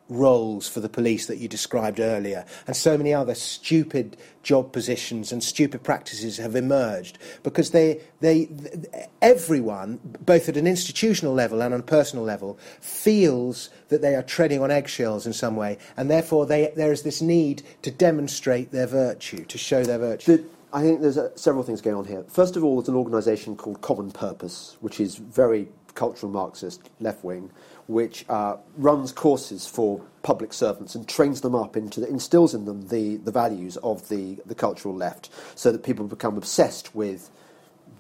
roles 0.10 0.68
for 0.68 0.80
the 0.80 0.90
police 0.90 1.26
that 1.28 1.38
you 1.38 1.48
described 1.48 2.00
earlier 2.00 2.46
and 2.66 2.76
so 2.76 2.98
many 2.98 3.14
other 3.14 3.36
stupid 3.36 4.18
job 4.44 4.72
positions 4.72 5.32
and 5.32 5.44
stupid 5.44 5.84
practices 5.84 6.38
have 6.38 6.56
emerged 6.56 7.18
because 7.44 7.72
they, 7.72 8.00
they, 8.22 8.48
everyone, 9.22 10.00
both 10.26 10.48
at 10.48 10.56
an 10.56 10.66
institutional 10.68 11.34
level 11.34 11.62
and 11.62 11.74
on 11.74 11.80
a 11.80 11.84
personal 11.84 12.24
level, 12.24 12.58
feels 12.80 13.70
that 13.90 14.02
they 14.02 14.16
are 14.16 14.24
treading 14.24 14.62
on 14.62 14.72
eggshells 14.72 15.26
in 15.28 15.34
some 15.34 15.56
way 15.56 15.78
and 15.98 16.10
therefore 16.10 16.46
they, 16.46 16.72
there 16.76 16.92
is 16.92 17.02
this 17.04 17.22
need 17.22 17.62
to 17.82 17.92
demonstrate 17.92 18.72
their 18.72 18.88
virtue, 18.88 19.44
to 19.46 19.58
show 19.58 19.84
their 19.84 20.00
virtue. 20.00 20.38
The, 20.38 20.44
I 20.74 20.82
think 20.82 21.02
there's 21.02 21.18
uh, 21.18 21.36
several 21.36 21.64
things 21.64 21.82
going 21.82 21.96
on 21.96 22.06
here. 22.06 22.24
First 22.28 22.58
of 22.58 22.64
all, 22.64 22.76
there's 22.76 22.90
an 22.90 22.96
organisation 22.96 23.56
called 23.56 23.82
Common 23.82 24.12
Purpose, 24.12 24.78
which 24.82 25.00
is 25.00 25.16
very 25.16 25.70
cultural 25.98 26.32
Marxist, 26.32 26.89
left 27.01 27.24
wing, 27.24 27.51
which 27.88 28.24
uh, 28.30 28.56
runs 28.77 29.12
courses 29.12 29.68
for 29.68 30.01
public 30.22 30.54
servants 30.54 30.96
and 30.96 31.08
trains 31.08 31.42
them 31.42 31.56
up 31.56 31.75
into, 31.75 32.00
the, 32.00 32.08
instills 32.08 32.54
in 32.54 32.66
them 32.66 32.88
the, 32.88 33.18
the 33.18 33.32
values 33.32 33.75
of 33.77 34.08
the, 34.08 34.38
the 34.46 34.56
cultural 34.56 34.96
left, 34.96 35.30
so 35.56 35.72
that 35.72 35.84
people 35.84 36.06
become 36.06 36.38
obsessed 36.38 36.96
with 36.96 37.30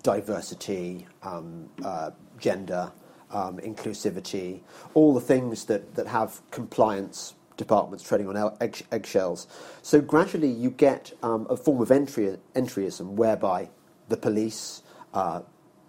diversity, 0.03 1.07
um, 1.23 1.69
uh, 1.83 2.11
gender, 2.39 2.91
um, 3.31 3.57
inclusivity, 3.57 4.61
all 4.93 5.13
the 5.13 5.21
things 5.21 5.65
that, 5.65 5.95
that 5.95 6.07
have 6.07 6.39
compliance 6.51 7.33
departments 7.57 8.03
treading 8.07 8.27
on 8.29 8.53
egg, 8.61 8.85
eggshells. 8.91 9.47
So 9.81 9.99
gradually 9.99 10.51
you 10.51 10.69
get 10.69 11.11
um, 11.23 11.47
a 11.49 11.57
form 11.57 11.81
of 11.81 11.91
entry, 11.91 12.37
entryism 12.55 13.13
whereby 13.13 13.69
the 14.07 14.17
police, 14.17 14.83
uh, 15.13 15.41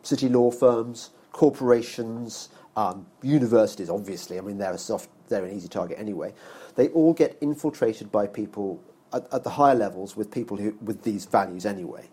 city 0.03 0.29
law 0.29 0.51
firms, 0.51 1.11
corporations, 1.39 2.49
um, 2.77 3.07
universities, 3.23 3.89
obviously, 3.89 4.39
I 4.39 4.41
mean, 4.41 4.59
they're, 4.59 4.73
a 4.73 4.79
soft, 4.79 5.09
they're 5.29 5.45
an 5.45 5.57
easy 5.57 5.69
target 5.69 5.97
anyway, 5.97 6.35
they 6.75 6.89
all 6.89 7.15
get 7.15 7.39
infiltrated 7.41 8.11
by 8.11 8.27
people 8.27 8.83
at, 9.13 9.33
at 9.33 9.45
the 9.45 9.51
higher 9.51 9.77
levels 9.77 10.17
with 10.17 10.33
people 10.33 10.57
who, 10.57 10.77
with 10.83 11.05
these 11.05 11.27
values 11.27 11.65
anyway. 11.65 12.09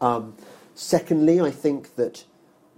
Um, 0.00 0.34
secondly, 0.74 1.42
I 1.42 1.50
think 1.50 1.96
that 1.96 2.24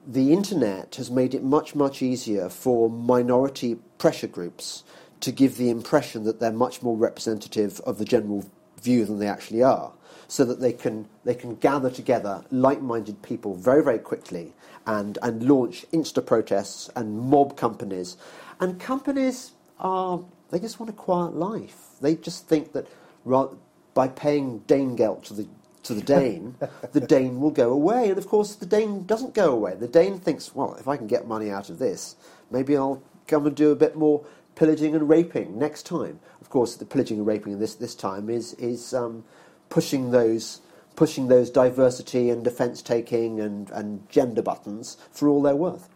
the 0.04 0.32
internet 0.32 0.96
has 0.96 1.08
made 1.08 1.34
it 1.34 1.44
much, 1.44 1.76
much 1.76 2.02
easier 2.02 2.48
for 2.48 2.90
minority 2.90 3.76
pressure 3.98 4.26
groups 4.26 4.82
to 5.20 5.30
give 5.30 5.56
the 5.56 5.70
impression 5.70 6.24
that 6.24 6.40
they're 6.40 6.50
much 6.50 6.82
more 6.82 6.96
representative 6.96 7.80
of 7.86 7.98
the 7.98 8.04
general 8.04 8.44
view 8.82 9.04
than 9.04 9.20
they 9.20 9.28
actually 9.28 9.62
are, 9.62 9.92
so 10.32 10.46
that 10.46 10.60
they 10.60 10.72
can, 10.72 11.06
they 11.24 11.34
can 11.34 11.54
gather 11.56 11.90
together 11.90 12.42
like 12.50 12.80
minded 12.80 13.20
people 13.20 13.54
very, 13.54 13.84
very 13.84 13.98
quickly 13.98 14.54
and, 14.86 15.18
and 15.20 15.42
launch 15.42 15.84
insta 15.92 16.24
protests 16.24 16.88
and 16.96 17.20
mob 17.20 17.54
companies. 17.54 18.16
And 18.58 18.80
companies 18.80 19.52
are, 19.78 20.24
they 20.50 20.58
just 20.58 20.80
want 20.80 20.88
a 20.88 20.94
quiet 20.94 21.34
life. 21.34 21.76
They 22.00 22.14
just 22.14 22.48
think 22.48 22.72
that 22.72 22.86
ra- 23.26 23.50
by 23.92 24.08
paying 24.08 24.60
Danegeld 24.60 25.22
to 25.24 25.34
the 25.34 25.46
to 25.82 25.92
the 25.92 26.00
Dane, 26.00 26.54
the 26.92 27.00
Dane 27.14 27.38
will 27.38 27.50
go 27.50 27.70
away. 27.70 28.08
And 28.08 28.16
of 28.16 28.26
course, 28.26 28.54
the 28.54 28.64
Dane 28.64 29.04
doesn't 29.04 29.34
go 29.34 29.52
away. 29.52 29.74
The 29.74 29.88
Dane 29.88 30.18
thinks, 30.18 30.54
well, 30.54 30.76
if 30.76 30.88
I 30.88 30.96
can 30.96 31.08
get 31.08 31.26
money 31.26 31.50
out 31.50 31.68
of 31.68 31.78
this, 31.78 32.16
maybe 32.52 32.76
I'll 32.76 33.02
come 33.26 33.46
and 33.46 33.56
do 33.56 33.72
a 33.72 33.76
bit 33.76 33.96
more 33.96 34.24
pillaging 34.54 34.94
and 34.94 35.08
raping 35.08 35.58
next 35.58 35.84
time. 35.84 36.20
Of 36.40 36.50
course, 36.50 36.76
the 36.76 36.84
pillaging 36.86 37.18
and 37.18 37.26
raping 37.26 37.58
this 37.58 37.74
this 37.74 37.94
time 37.94 38.30
is 38.30 38.54
is 38.54 38.94
um, 38.94 39.24
pushing 39.72 40.10
those 40.10 40.60
pushing 40.96 41.28
those 41.28 41.48
diversity 41.48 42.28
and 42.28 42.44
defence 42.44 42.82
taking 42.82 43.40
and, 43.40 43.70
and 43.70 44.06
gender 44.10 44.42
buttons 44.42 44.98
for 45.10 45.26
all 45.26 45.40
they're 45.40 45.56
worth. 45.56 45.88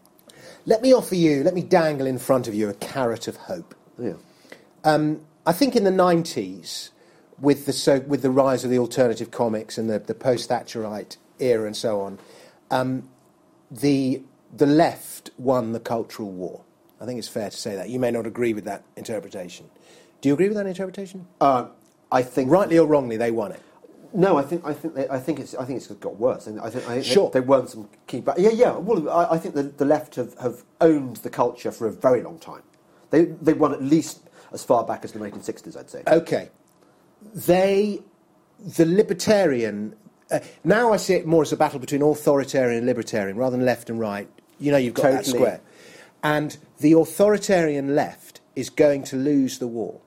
Let 0.65 0.81
me 0.81 0.91
offer 0.91 1.13
you, 1.13 1.43
let 1.43 1.53
me 1.53 1.61
dangle 1.61 2.07
in 2.07 2.17
front 2.17 2.47
of 2.47 2.55
you 2.55 2.67
a 2.67 2.73
carrot 2.73 3.27
of 3.27 3.37
hope. 3.37 3.75
Yeah. 3.99 4.13
Um, 4.83 5.21
I 5.45 5.53
think 5.53 5.75
in 5.75 5.83
the 5.83 5.91
90s, 5.91 6.89
with 7.39 7.67
the, 7.67 7.73
so, 7.73 7.99
with 7.99 8.23
the 8.23 8.31
rise 8.31 8.63
of 8.63 8.71
the 8.71 8.79
alternative 8.79 9.29
comics 9.29 9.77
and 9.77 9.87
the, 9.87 9.99
the 9.99 10.15
post 10.15 10.49
Thatcherite 10.49 11.17
era 11.39 11.67
and 11.67 11.77
so 11.77 12.01
on, 12.01 12.17
um, 12.71 13.07
the, 13.69 14.23
the 14.51 14.65
left 14.65 15.29
won 15.37 15.73
the 15.73 15.79
cultural 15.79 16.31
war. 16.31 16.63
I 16.99 17.05
think 17.05 17.19
it's 17.19 17.27
fair 17.27 17.51
to 17.51 17.57
say 17.57 17.75
that. 17.75 17.89
You 17.89 17.99
may 17.99 18.09
not 18.09 18.25
agree 18.25 18.55
with 18.55 18.65
that 18.65 18.83
interpretation. 18.95 19.69
Do 20.21 20.29
you 20.29 20.33
agree 20.33 20.47
with 20.47 20.57
that 20.57 20.65
interpretation? 20.65 21.27
Uh, 21.39 21.67
I 22.11 22.23
think 22.23 22.49
Rightly 22.49 22.79
or 22.79 22.87
wrongly, 22.87 23.17
they 23.17 23.29
won 23.29 23.51
it. 23.51 23.61
No, 24.13 24.37
I 24.37 24.41
think 24.43 24.65
I 24.65 24.73
think 24.73 24.95
they, 24.95 25.07
I 25.09 25.19
think 25.19 25.39
it's 25.39 25.55
I 25.55 25.65
think 25.65 25.77
it's 25.77 25.87
got 25.87 26.17
worse. 26.17 26.47
And 26.47 26.59
I 26.59 26.69
think 26.69 26.87
I 26.87 26.93
think 26.93 27.05
Sure. 27.05 27.29
they, 27.29 27.39
they 27.39 27.45
weren't 27.45 27.69
some 27.69 27.89
key. 28.07 28.21
But 28.21 28.39
yeah, 28.39 28.51
yeah. 28.51 28.71
Well, 28.77 29.09
I, 29.09 29.35
I 29.35 29.37
think 29.37 29.55
the, 29.55 29.63
the 29.63 29.85
left 29.85 30.15
have, 30.15 30.37
have 30.39 30.63
owned 30.81 31.17
the 31.17 31.29
culture 31.29 31.71
for 31.71 31.87
a 31.87 31.91
very 31.91 32.21
long 32.21 32.39
time. 32.39 32.63
They 33.09 33.25
they 33.25 33.53
won 33.53 33.73
at 33.73 33.81
least 33.81 34.21
as 34.51 34.63
far 34.63 34.83
back 34.83 35.03
as 35.03 35.11
the 35.11 35.19
1960s, 35.19 35.77
I'd 35.77 35.89
say. 35.89 36.03
Okay. 36.07 36.49
They, 37.33 37.99
the 38.59 38.85
libertarian, 38.85 39.95
uh, 40.31 40.39
now 40.63 40.93
I 40.93 40.97
see 40.97 41.15
it 41.15 41.25
more 41.25 41.41
as 41.41 41.51
a 41.51 41.57
battle 41.57 41.79
between 41.79 42.01
authoritarian 42.01 42.77
and 42.77 42.87
libertarian 42.87 43.37
rather 43.37 43.57
than 43.57 43.65
left 43.65 43.89
and 43.89 43.99
right. 43.99 44.29
You 44.59 44.71
know, 44.71 44.77
you've 44.77 44.93
got 44.93 45.11
that 45.11 45.25
square. 45.25 45.61
And 46.23 46.57
the 46.79 46.93
authoritarian 46.93 47.95
left 47.95 48.41
is 48.55 48.69
going 48.69 49.03
to 49.03 49.15
lose 49.15 49.59
the 49.59 49.67
war. 49.67 50.01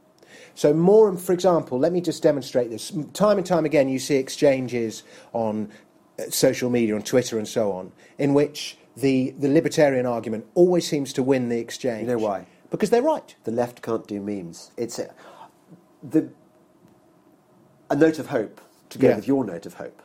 So, 0.61 0.75
more, 0.75 1.09
and 1.09 1.19
for 1.19 1.33
example, 1.33 1.79
let 1.79 1.90
me 1.90 2.02
just 2.02 2.23
demonstrate 2.23 2.69
this. 2.69 2.93
Time 3.14 3.38
and 3.38 3.47
time 3.47 3.64
again, 3.64 3.88
you 3.88 3.99
see 3.99 4.17
exchanges 4.17 5.05
on 5.33 5.71
uh, 6.19 6.25
social 6.29 6.69
media, 6.69 6.95
on 6.95 7.00
Twitter, 7.00 7.38
and 7.38 7.49
so 7.49 7.73
on, 7.73 7.93
in 8.19 8.35
which 8.35 8.76
the, 8.95 9.31
the 9.38 9.49
libertarian 9.49 10.05
argument 10.05 10.45
always 10.55 10.87
seems 10.87 11.14
to 11.14 11.23
win 11.23 11.49
the 11.49 11.59
exchange. 11.59 12.02
You 12.02 12.09
know 12.09 12.19
why? 12.19 12.45
Because 12.69 12.90
they're 12.90 13.00
right. 13.00 13.35
The 13.45 13.52
left 13.52 13.81
can't 13.81 14.07
do 14.07 14.21
memes. 14.21 14.71
It's 14.76 14.99
a, 14.99 15.14
the 16.02 16.29
a 17.88 17.97
note 17.97 18.19
of 18.19 18.26
hope 18.26 18.61
to 18.90 18.99
go 18.99 19.09
Yeah. 19.09 19.17
with 19.17 19.26
your 19.26 19.47
note 19.47 19.64
of 19.64 19.73
hope. 19.73 20.02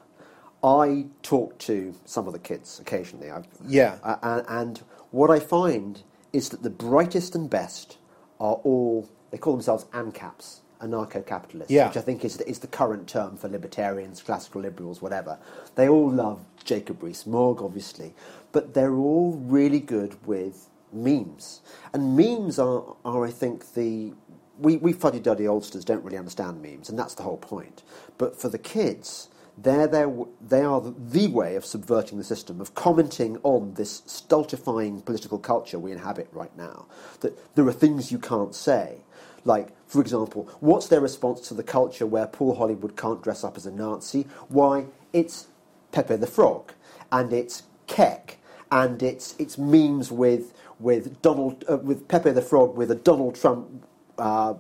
I 0.64 1.08
talk 1.22 1.58
to 1.58 1.94
some 2.06 2.28
of 2.28 2.34
the 2.34 2.40
kids 2.40 2.80
occasionally. 2.80 3.30
I've, 3.30 3.46
Yeah. 3.68 3.98
Uh, 4.02 4.16
and, 4.24 4.46
and 4.48 4.84
what 5.12 5.30
I 5.30 5.40
find 5.42 6.02
is 6.32 6.48
that 6.48 6.64
the 6.64 6.70
brightest 6.70 7.36
and 7.36 7.50
best 7.50 7.98
are 8.40 8.56
all, 8.64 9.10
they 9.36 9.40
call 9.40 9.52
themselves 9.52 9.84
ANCAPs, 9.92 10.62
anarcho-capitalists, 10.80 11.70
Yeah. 11.70 11.90
which 11.90 11.98
I 11.98 12.02
think 12.02 12.24
is, 12.24 12.40
is 12.40 12.60
the 12.60 12.68
current 12.68 13.06
term 13.06 13.36
for 13.36 13.50
libertarians, 13.50 14.22
classical 14.22 14.62
liberals, 14.62 15.02
whatever. 15.02 15.38
They 15.76 15.90
all 15.90 16.10
love 16.10 16.46
Jacob 16.64 17.04
Rees-Mogg, 17.04 17.62
obviously, 17.62 18.14
but 18.54 18.74
they're 18.74 18.96
all 18.96 19.34
really 19.34 19.82
good 19.82 20.26
with 20.26 20.70
memes. 20.94 21.60
And 21.92 22.16
memes 22.16 22.58
are, 22.60 22.96
are 23.04 23.26
I 23.26 23.32
think, 23.32 23.74
the... 23.74 24.14
We, 24.58 24.78
we 24.78 24.94
fuddy-duddy 24.94 25.44
oldsters 25.44 25.84
don't 25.84 26.02
really 26.06 26.18
understand 26.18 26.62
memes, 26.62 26.88
and 26.90 26.98
that's 26.98 27.16
the 27.16 27.24
whole 27.24 27.36
point. 27.36 27.84
But 28.18 28.40
for 28.40 28.48
the 28.48 28.58
kids, 28.58 29.28
They're, 29.58 29.88
they're, 29.88 30.12
they 30.42 30.64
are 30.64 30.82
the 30.82 31.28
way 31.28 31.56
of 31.56 31.64
subverting 31.66 32.18
the 32.18 32.26
system, 32.26 32.60
of 32.62 32.74
commenting 32.74 33.38
on 33.44 33.74
this 33.76 34.04
stultifying 34.06 35.02
political 35.02 35.40
culture 35.40 35.80
we 35.80 35.92
inhabit 35.94 36.28
right 36.34 36.56
now. 36.58 36.88
That 37.22 37.34
there 37.56 37.66
are 37.66 37.74
things 37.74 38.12
you 38.12 38.20
can't 38.20 38.54
say. 38.54 39.00
Like, 39.46 39.70
for 39.88 40.02
example, 40.02 40.50
what's 40.60 40.88
their 40.88 41.00
response 41.00 41.48
to 41.48 41.54
the 41.54 41.64
culture 41.64 42.06
where 42.06 42.28
Paul 42.28 42.56
Hollywood 42.56 42.98
can't 42.98 43.22
dress 43.22 43.44
up 43.44 43.56
as 43.56 43.66
a 43.66 43.72
Nazi? 43.72 44.24
Why, 44.50 44.86
it's 45.14 45.48
Pepe 45.92 46.16
the 46.16 46.28
Frog, 46.28 46.74
and 47.12 47.32
it's 47.32 47.64
Kek, 47.88 48.40
and 48.72 49.02
it's, 49.02 49.36
it's 49.38 49.58
memes 49.58 50.12
with, 50.12 50.54
with, 50.80 51.22
Donald, 51.22 51.64
uh, 51.70 51.78
with 51.78 52.08
Pepe 52.08 52.32
the 52.32 52.42
Frog 52.42 52.76
with 52.76 52.90
a 52.90 52.96
Donald 52.96 53.36
Trump 53.36 53.86
uh, 54.18 54.56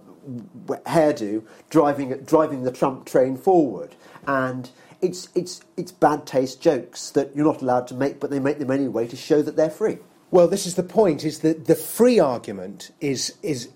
hairdo 0.85 1.43
driving, 1.69 2.09
driving 2.23 2.63
the 2.63 2.71
Trump 2.71 3.05
train 3.05 3.37
forward. 3.37 3.95
And 4.27 4.69
it's, 5.01 5.29
it's, 5.33 5.61
it's 5.75 5.91
bad 5.91 6.27
taste 6.27 6.61
jokes 6.61 7.09
that 7.11 7.35
you're 7.35 7.45
not 7.45 7.61
allowed 7.63 7.87
to 7.87 7.95
make, 7.95 8.19
but 8.19 8.29
they 8.29 8.39
make 8.39 8.59
them 8.59 8.71
anyway 8.71 9.07
to 9.07 9.15
show 9.15 9.41
that 9.41 9.55
they're 9.55 9.69
free. 9.69 9.97
Well, 10.31 10.47
this 10.47 10.65
is 10.65 10.75
the 10.75 10.83
point: 10.83 11.23
is 11.23 11.39
that 11.39 11.65
the 11.65 11.75
free 11.75 12.19
argument 12.19 12.91
is 12.99 13.35
is 13.41 13.69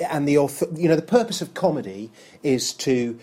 and 0.00 0.28
the 0.28 0.38
author, 0.38 0.66
you 0.74 0.88
know 0.88 0.96
the 0.96 1.02
purpose 1.02 1.40
of 1.40 1.54
comedy 1.54 2.10
is 2.42 2.72
to 2.74 3.18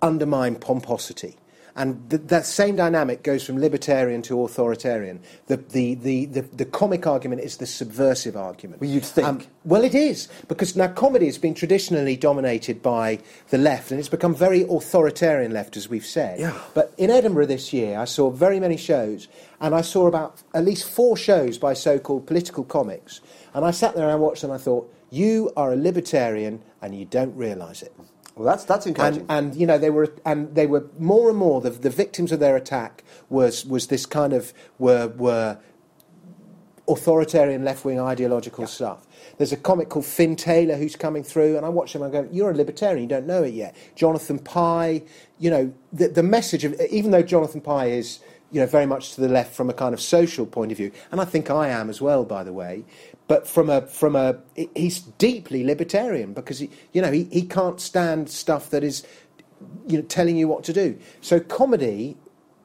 undermine 0.00 0.56
pomposity. 0.56 1.36
And 1.78 2.10
th- 2.10 2.22
that 2.26 2.44
same 2.44 2.74
dynamic 2.74 3.22
goes 3.22 3.44
from 3.44 3.56
libertarian 3.60 4.20
to 4.22 4.42
authoritarian. 4.42 5.20
The, 5.46 5.58
the, 5.58 5.94
the, 5.94 6.24
the, 6.26 6.40
the 6.40 6.64
comic 6.64 7.06
argument 7.06 7.42
is 7.42 7.58
the 7.58 7.66
subversive 7.66 8.36
argument. 8.36 8.80
Well, 8.80 8.90
you'd 8.90 9.04
think. 9.04 9.28
Um, 9.28 9.42
well, 9.64 9.84
it 9.84 9.94
is, 9.94 10.28
because 10.48 10.74
now 10.74 10.88
comedy 10.88 11.26
has 11.26 11.38
been 11.38 11.54
traditionally 11.54 12.16
dominated 12.16 12.82
by 12.82 13.20
the 13.50 13.58
left, 13.58 13.92
and 13.92 14.00
it's 14.00 14.08
become 14.08 14.34
very 14.34 14.62
authoritarian 14.62 15.52
left, 15.52 15.76
as 15.76 15.88
we've 15.88 16.04
said. 16.04 16.40
Yeah. 16.40 16.58
But 16.74 16.92
in 16.98 17.10
Edinburgh 17.10 17.46
this 17.46 17.72
year, 17.72 17.96
I 17.96 18.06
saw 18.06 18.28
very 18.28 18.58
many 18.58 18.76
shows, 18.76 19.28
and 19.60 19.74
I 19.74 19.80
saw 19.80 20.06
about 20.06 20.42
at 20.54 20.64
least 20.64 20.88
four 20.88 21.16
shows 21.16 21.58
by 21.58 21.74
so 21.74 21.98
called 21.98 22.26
political 22.26 22.64
comics. 22.64 23.20
And 23.54 23.64
I 23.64 23.70
sat 23.70 23.94
there 23.94 24.04
and 24.04 24.12
I 24.12 24.16
watched 24.16 24.42
them, 24.42 24.50
and 24.50 24.60
I 24.60 24.62
thought, 24.62 24.92
you 25.10 25.50
are 25.56 25.72
a 25.72 25.76
libertarian, 25.76 26.62
and 26.80 26.94
you 26.94 27.04
don't 27.04 27.34
realise 27.36 27.82
it. 27.82 27.92
Well, 28.36 28.46
that's 28.46 28.64
that's 28.64 28.86
encouraging. 28.86 29.26
And, 29.28 29.48
and, 29.48 29.56
you 29.56 29.66
know 29.66 29.78
they 29.78 29.90
were 29.90 30.14
and 30.24 30.54
they 30.54 30.66
were 30.66 30.86
more 30.96 31.28
and 31.28 31.36
more 31.36 31.60
the, 31.60 31.70
the 31.70 31.90
victims 31.90 32.30
of 32.30 32.38
their 32.38 32.56
attack 32.56 33.02
was 33.28 33.66
was 33.66 33.88
this 33.88 34.06
kind 34.06 34.32
of 34.32 34.52
were 34.78 35.08
were 35.08 35.58
authoritarian 36.88 37.64
left 37.64 37.84
wing 37.84 38.00
ideological 38.00 38.62
yeah. 38.62 38.68
stuff. 38.68 39.06
There's 39.36 39.52
a 39.52 39.56
comic 39.56 39.88
called 39.88 40.06
Finn 40.06 40.36
Taylor 40.36 40.76
who's 40.76 40.96
coming 40.96 41.22
through, 41.22 41.56
and 41.56 41.66
I 41.66 41.68
watch 41.68 41.94
him 41.94 42.02
and 42.02 42.16
I 42.16 42.22
go, 42.22 42.28
You're 42.32 42.50
a 42.50 42.54
libertarian, 42.54 43.02
you 43.02 43.08
don't 43.08 43.26
know 43.26 43.42
it 43.42 43.54
yet. 43.54 43.76
Jonathan 43.94 44.38
Pie, 44.38 45.02
you 45.38 45.50
know, 45.50 45.72
the, 45.92 46.08
the 46.08 46.22
message 46.22 46.64
of, 46.64 46.80
even 46.90 47.10
though 47.10 47.22
Jonathan 47.22 47.60
Pie 47.60 47.90
is, 47.90 48.20
you 48.50 48.60
know, 48.60 48.66
very 48.66 48.86
much 48.86 49.14
to 49.14 49.20
the 49.20 49.28
left 49.28 49.54
from 49.54 49.68
a 49.68 49.74
kind 49.74 49.92
of 49.92 50.00
social 50.00 50.46
point 50.46 50.72
of 50.72 50.78
view, 50.78 50.90
and 51.10 51.20
I 51.20 51.24
think 51.24 51.50
I 51.50 51.68
am 51.68 51.90
as 51.90 52.00
well, 52.00 52.24
by 52.24 52.44
the 52.44 52.52
way, 52.52 52.84
but 53.26 53.46
from 53.46 53.68
a 53.68 53.82
from 53.82 54.16
a 54.16 54.38
he's 54.74 55.00
deeply 55.00 55.64
libertarian 55.64 56.32
because 56.32 56.58
he 56.58 56.70
you 56.92 57.02
know 57.02 57.12
he, 57.12 57.24
he 57.24 57.42
can't 57.42 57.80
stand 57.80 58.30
stuff 58.30 58.70
that 58.70 58.82
is 58.82 59.06
you 59.86 59.98
know 59.98 60.04
telling 60.04 60.36
you 60.36 60.48
what 60.48 60.64
to 60.64 60.72
do. 60.72 60.98
So 61.20 61.40
comedy, 61.40 62.16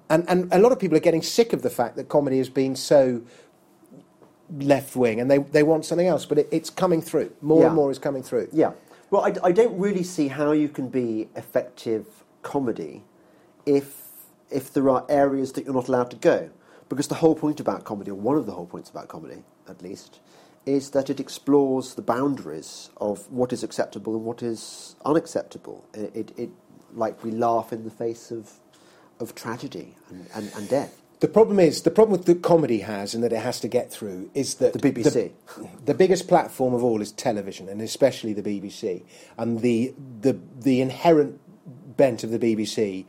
and 0.10 0.28
and 0.30 0.52
a 0.54 0.60
lot 0.60 0.72
of 0.72 0.80
people 0.80 0.98
are 0.98 1.02
getting 1.02 1.22
sick 1.22 1.54
of 1.54 1.62
the 1.62 1.70
fact 1.70 1.98
that 1.98 2.08
comedy 2.08 2.38
has 2.38 2.50
been 2.50 2.76
so 2.76 3.22
left 4.58 4.96
wing, 4.96 5.20
and 5.20 5.30
they 5.30 5.40
they 5.40 5.64
want 5.64 5.86
something 5.86 6.08
else. 6.08 6.26
But 6.26 6.40
it, 6.40 6.48
it's 6.52 6.70
coming 6.70 7.02
through 7.02 7.34
more 7.42 7.62
yeah. 7.62 7.68
and 7.68 7.76
more 7.76 7.92
is 7.92 8.00
coming 8.00 8.24
through. 8.24 8.48
Yeah. 8.54 8.72
Well, 9.10 9.26
I, 9.26 9.34
I 9.44 9.52
don't 9.52 9.78
really 9.78 10.02
see 10.02 10.30
how 10.30 10.54
you 10.54 10.70
can 10.70 10.90
be 10.90 11.30
effective 11.36 12.24
comedy 12.42 13.04
if 13.66 14.03
if 14.54 14.72
there 14.72 14.90
are 14.90 15.06
areas 15.10 15.54
that 15.54 15.66
you're 15.66 15.74
not 15.74 15.88
allowed 15.88 16.12
to 16.12 16.18
go. 16.18 16.50
Because 16.90 17.08
the 17.08 17.16
whole 17.16 17.36
point 17.36 17.60
about 17.60 17.86
comedy, 17.86 18.12
or 18.12 18.16
one 18.16 18.38
of 18.38 18.46
the 18.46 18.52
whole 18.52 18.68
points 18.68 18.90
about 18.90 19.08
comedy, 19.08 19.44
at 19.68 19.82
least, 19.82 20.20
is 20.66 20.92
that 20.92 21.10
it 21.10 21.20
explores 21.20 21.96
the 21.96 22.02
boundaries 22.02 22.90
of 22.98 23.30
what 23.32 23.52
is 23.52 23.64
acceptable 23.64 24.16
and 24.16 24.24
what 24.24 24.44
is 24.44 24.96
unacceptable. 25.06 25.84
It, 25.94 26.16
it, 26.16 26.32
it 26.38 26.50
like 26.94 27.24
we 27.24 27.32
laugh 27.32 27.74
in 27.74 27.84
the 27.84 27.90
face 27.90 28.32
of, 28.32 28.52
of 29.20 29.34
tragedy 29.34 29.96
and, 30.10 30.28
and, 30.36 30.52
and, 30.56 30.70
death. 30.70 31.02
The 31.20 31.28
problem 31.28 31.60
is, 31.60 31.82
the 31.82 31.92
problem 31.92 32.18
with 32.18 32.28
the 32.28 32.36
comedy 32.36 32.80
has 32.80 33.16
and 33.16 33.24
that 33.24 33.34
it 33.34 33.42
has 33.42 33.60
to 33.62 33.68
get 33.68 33.92
through 33.92 34.30
is 34.34 34.56
that 34.56 34.74
the 34.74 34.80
BBC. 34.80 35.14
The, 35.14 35.32
the 35.86 35.94
biggest 35.94 36.28
platform 36.28 36.74
of 36.74 36.84
all 36.84 37.02
is 37.02 37.12
television, 37.12 37.70
and 37.70 37.82
especially 37.82 38.34
the 38.34 38.44
BBC. 38.44 39.04
And 39.38 39.62
the, 39.62 39.94
the, 40.22 40.38
the 40.60 40.82
inherent 40.82 41.40
bent 41.98 42.24
of 42.24 42.32
the 42.32 42.40
BBC 42.40 43.06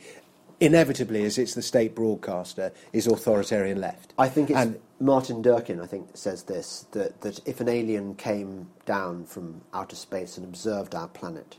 inevitably, 0.60 1.24
as 1.24 1.38
it's 1.38 1.54
the 1.54 1.62
state 1.62 1.94
broadcaster, 1.94 2.72
is 2.92 3.06
authoritarian 3.06 3.80
left. 3.80 4.14
I 4.18 4.28
think 4.28 4.50
it's 4.50 4.58
and, 4.58 4.80
Martin 5.00 5.42
Durkin. 5.42 5.80
I 5.80 5.86
think 5.86 6.10
says 6.14 6.44
this 6.44 6.86
that 6.92 7.20
that 7.22 7.40
if 7.46 7.60
an 7.60 7.68
alien 7.68 8.14
came 8.14 8.68
down 8.86 9.24
from 9.24 9.62
outer 9.72 9.96
space 9.96 10.36
and 10.36 10.46
observed 10.46 10.94
our 10.94 11.08
planet, 11.08 11.56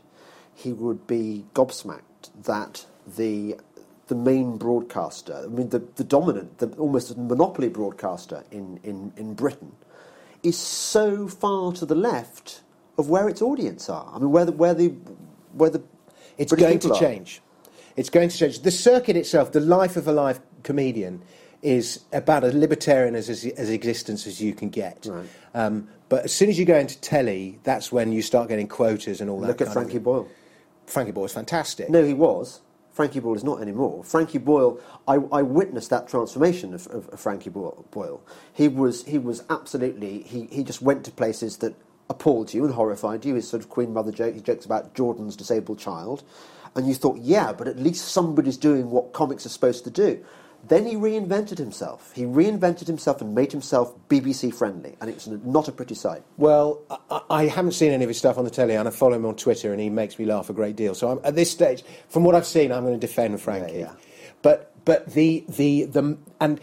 he 0.54 0.72
would 0.72 1.06
be 1.06 1.44
gobsmacked 1.54 2.30
that 2.44 2.86
the 3.16 3.56
the 4.08 4.14
main 4.14 4.56
broadcaster, 4.56 5.42
I 5.44 5.48
mean 5.48 5.70
the, 5.70 5.80
the 5.96 6.04
dominant, 6.04 6.58
the 6.58 6.68
almost 6.78 7.16
monopoly 7.16 7.68
broadcaster 7.68 8.44
in, 8.52 8.78
in, 8.84 9.12
in 9.16 9.34
Britain, 9.34 9.72
is 10.42 10.56
so 10.56 11.26
far 11.26 11.72
to 11.72 11.84
the 11.84 11.96
left 11.96 12.62
of 12.98 13.08
where 13.08 13.28
its 13.28 13.42
audience 13.42 13.88
are. 13.90 14.10
I 14.14 14.18
mean 14.18 14.30
where 14.30 14.44
the 14.44 14.52
where 14.52 14.74
the 14.74 14.88
where 15.52 15.70
the 15.70 15.82
it's 16.38 16.52
British 16.52 16.66
going 16.66 16.78
to 16.80 16.94
are. 16.94 16.98
It's 17.96 18.10
going 18.10 18.28
to 18.28 18.36
change. 18.36 18.60
The 18.60 18.70
circuit 18.70 19.16
itself, 19.16 19.52
the 19.52 19.60
life 19.60 19.96
of 19.96 20.06
a 20.06 20.12
live 20.12 20.40
comedian, 20.62 21.22
is 21.62 22.04
about 22.12 22.44
as 22.44 22.54
libertarian 22.54 23.14
as, 23.14 23.28
as, 23.28 23.44
as 23.44 23.70
existence 23.70 24.26
as 24.26 24.40
you 24.40 24.54
can 24.54 24.68
get. 24.68 25.06
Right. 25.06 25.26
Um, 25.54 25.88
but 26.08 26.24
as 26.24 26.32
soon 26.32 26.48
as 26.48 26.58
you 26.58 26.64
go 26.64 26.76
into 26.76 27.00
telly, 27.00 27.58
that's 27.64 27.90
when 27.90 28.12
you 28.12 28.22
start 28.22 28.48
getting 28.48 28.68
quotas 28.68 29.20
and 29.20 29.28
all 29.28 29.40
that. 29.40 29.48
Look 29.48 29.60
at 29.60 29.72
Frankie 29.72 29.98
Boyle. 29.98 30.28
Frankie 30.86 31.12
Boyle 31.12 31.24
is 31.24 31.32
fantastic. 31.32 31.90
No, 31.90 32.04
he 32.04 32.14
was. 32.14 32.60
Frankie 32.92 33.20
Boyle 33.20 33.34
is 33.34 33.44
not 33.44 33.60
anymore. 33.60 34.04
Frankie 34.04 34.38
Boyle, 34.38 34.80
I, 35.06 35.16
I 35.16 35.42
witnessed 35.42 35.90
that 35.90 36.08
transformation 36.08 36.72
of, 36.72 36.86
of, 36.86 37.08
of, 37.08 37.20
Frankie 37.20 37.50
Boyle. 37.50 38.22
He 38.54 38.68
was, 38.68 39.04
he 39.04 39.18
was 39.18 39.42
absolutely, 39.50 40.22
he, 40.22 40.46
he 40.50 40.62
just 40.62 40.80
went 40.80 41.04
to 41.04 41.10
places 41.10 41.58
that 41.58 41.74
appalled 42.08 42.54
you 42.54 42.64
and 42.64 42.72
horrified 42.72 43.24
you. 43.24 43.34
His 43.34 43.48
sort 43.48 43.62
of 43.62 43.68
Queen 43.68 43.92
Mother 43.92 44.12
joke, 44.12 44.34
he 44.34 44.40
jokes 44.40 44.64
about 44.64 44.94
Jordan's 44.94 45.36
disabled 45.36 45.78
child 45.78 46.22
and 46.76 46.86
you 46.86 46.94
thought, 46.94 47.18
yeah, 47.18 47.52
but 47.52 47.66
at 47.68 47.78
least 47.78 48.08
somebody's 48.08 48.56
doing 48.56 48.90
what 48.90 49.12
comics 49.12 49.46
are 49.46 49.50
supposed 49.50 49.84
to 49.84 49.90
do. 49.90 50.24
Then 50.68 50.84
he 50.84 50.94
reinvented 50.94 51.58
himself. 51.58 52.12
He 52.12 52.24
reinvented 52.24 52.86
himself 52.86 53.20
and 53.20 53.34
made 53.34 53.52
himself 53.52 53.94
BBC 54.08 54.52
friendly, 54.52 54.96
and 55.00 55.08
it's 55.08 55.26
not 55.26 55.68
a 55.68 55.72
pretty 55.72 55.94
sight. 55.94 56.22
Well, 56.36 56.82
I, 57.10 57.20
I, 57.30 57.46
haven't 57.46 57.72
seen 57.72 57.92
any 57.92 58.02
of 58.02 58.08
his 58.08 58.18
stuff 58.18 58.36
on 58.36 58.44
the 58.44 58.50
telly, 58.50 58.74
and 58.74 58.88
I 58.88 58.90
follow 58.90 59.14
him 59.14 59.26
on 59.26 59.36
Twitter, 59.36 59.70
and 59.72 59.80
he 59.80 59.90
makes 59.90 60.18
me 60.18 60.24
laugh 60.24 60.50
a 60.50 60.52
great 60.52 60.74
deal. 60.74 60.94
So 60.94 61.10
I'm, 61.10 61.20
at 61.24 61.36
this 61.36 61.50
stage, 61.50 61.84
from 62.08 62.24
what 62.24 62.34
I've 62.34 62.46
seen, 62.46 62.72
I'm 62.72 62.82
going 62.84 62.98
to 62.98 63.06
defend 63.06 63.40
Frankie. 63.40 63.74
Yeah, 63.74 63.78
yeah. 63.78 63.92
But 64.42 64.72
but 64.84 65.12
the 65.12 65.44
the 65.48 65.84
the 65.84 66.18
and 66.40 66.60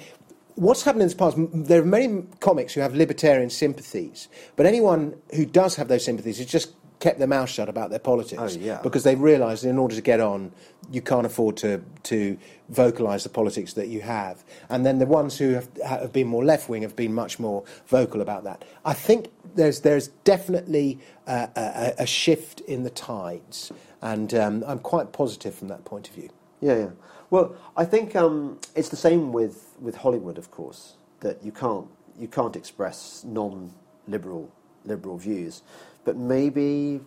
what's 0.56 0.84
happened 0.84 1.04
in 1.04 1.10
the 1.10 1.15
past, 1.15 1.38
there 1.54 1.82
are 1.82 1.86
many 1.86 2.23
comics 2.39 2.73
who 2.73 2.82
have 2.82 2.95
libertarian 2.95 3.49
sympathies, 3.49 4.28
but 4.56 4.65
anyone 4.65 5.15
who 5.34 5.45
does 5.45 5.76
have 5.76 5.88
those 5.88 6.04
sympathies 6.04 6.39
is 6.39 6.45
just 6.45 6.73
kept 7.03 7.19
their 7.19 7.27
mouth 7.27 7.49
shut 7.49 7.67
about 7.67 7.89
their 7.89 7.99
politics. 7.99 8.55
Oh, 8.55 8.59
yeah. 8.59 8.79
Because 8.81 9.03
they've 9.03 9.19
realised 9.19 9.65
in 9.65 9.77
order 9.77 9.93
to 9.93 10.01
get 10.01 10.21
on, 10.21 10.53
you 10.89 11.01
can't 11.01 11.25
afford 11.25 11.57
to, 11.57 11.83
to 12.03 12.37
vocalise 12.71 13.23
the 13.23 13.29
politics 13.29 13.73
that 13.73 13.89
you 13.89 13.99
have. 13.99 14.45
And 14.69 14.85
then 14.85 14.99
the 14.99 15.05
ones 15.05 15.37
who 15.37 15.49
have, 15.49 15.67
have 15.85 16.13
been 16.13 16.27
more 16.27 16.45
left 16.45 16.69
wing 16.69 16.81
have 16.81 16.95
been 16.95 17.13
much 17.13 17.39
more 17.39 17.65
vocal 17.87 18.21
about 18.21 18.45
that. 18.45 18.63
I 18.85 18.93
think 18.93 19.27
there's, 19.53 19.81
there's 19.81 20.07
definitely 20.23 20.97
a, 21.27 21.49
a, 21.57 21.93
a 22.03 22.05
shift 22.05 22.61
in 22.61 22.83
the 22.83 22.89
tides. 22.89 23.73
And 24.01 24.33
um, 24.33 24.63
I'm 24.65 24.79
quite 24.79 25.11
positive 25.11 25.53
from 25.53 25.67
that 25.67 25.83
point 25.83 26.07
of 26.07 26.15
view. 26.15 26.29
Yeah, 26.61 26.77
yeah. 26.77 26.89
Well, 27.29 27.53
I 27.75 27.83
think 27.83 28.15
um, 28.15 28.59
it's 28.75 28.89
the 28.89 28.95
same 28.95 29.33
with, 29.33 29.75
with 29.81 29.97
Hollywood, 29.97 30.37
of 30.37 30.51
course, 30.51 30.93
that 31.19 31.43
you 31.43 31.51
can't, 31.51 31.87
you 32.17 32.29
can't 32.29 32.55
express 32.55 33.25
non 33.25 33.73
liberal 34.07 34.49
liberal 34.85 35.17
views. 35.17 35.61
But 36.05 36.17
maybe, 36.17 37.01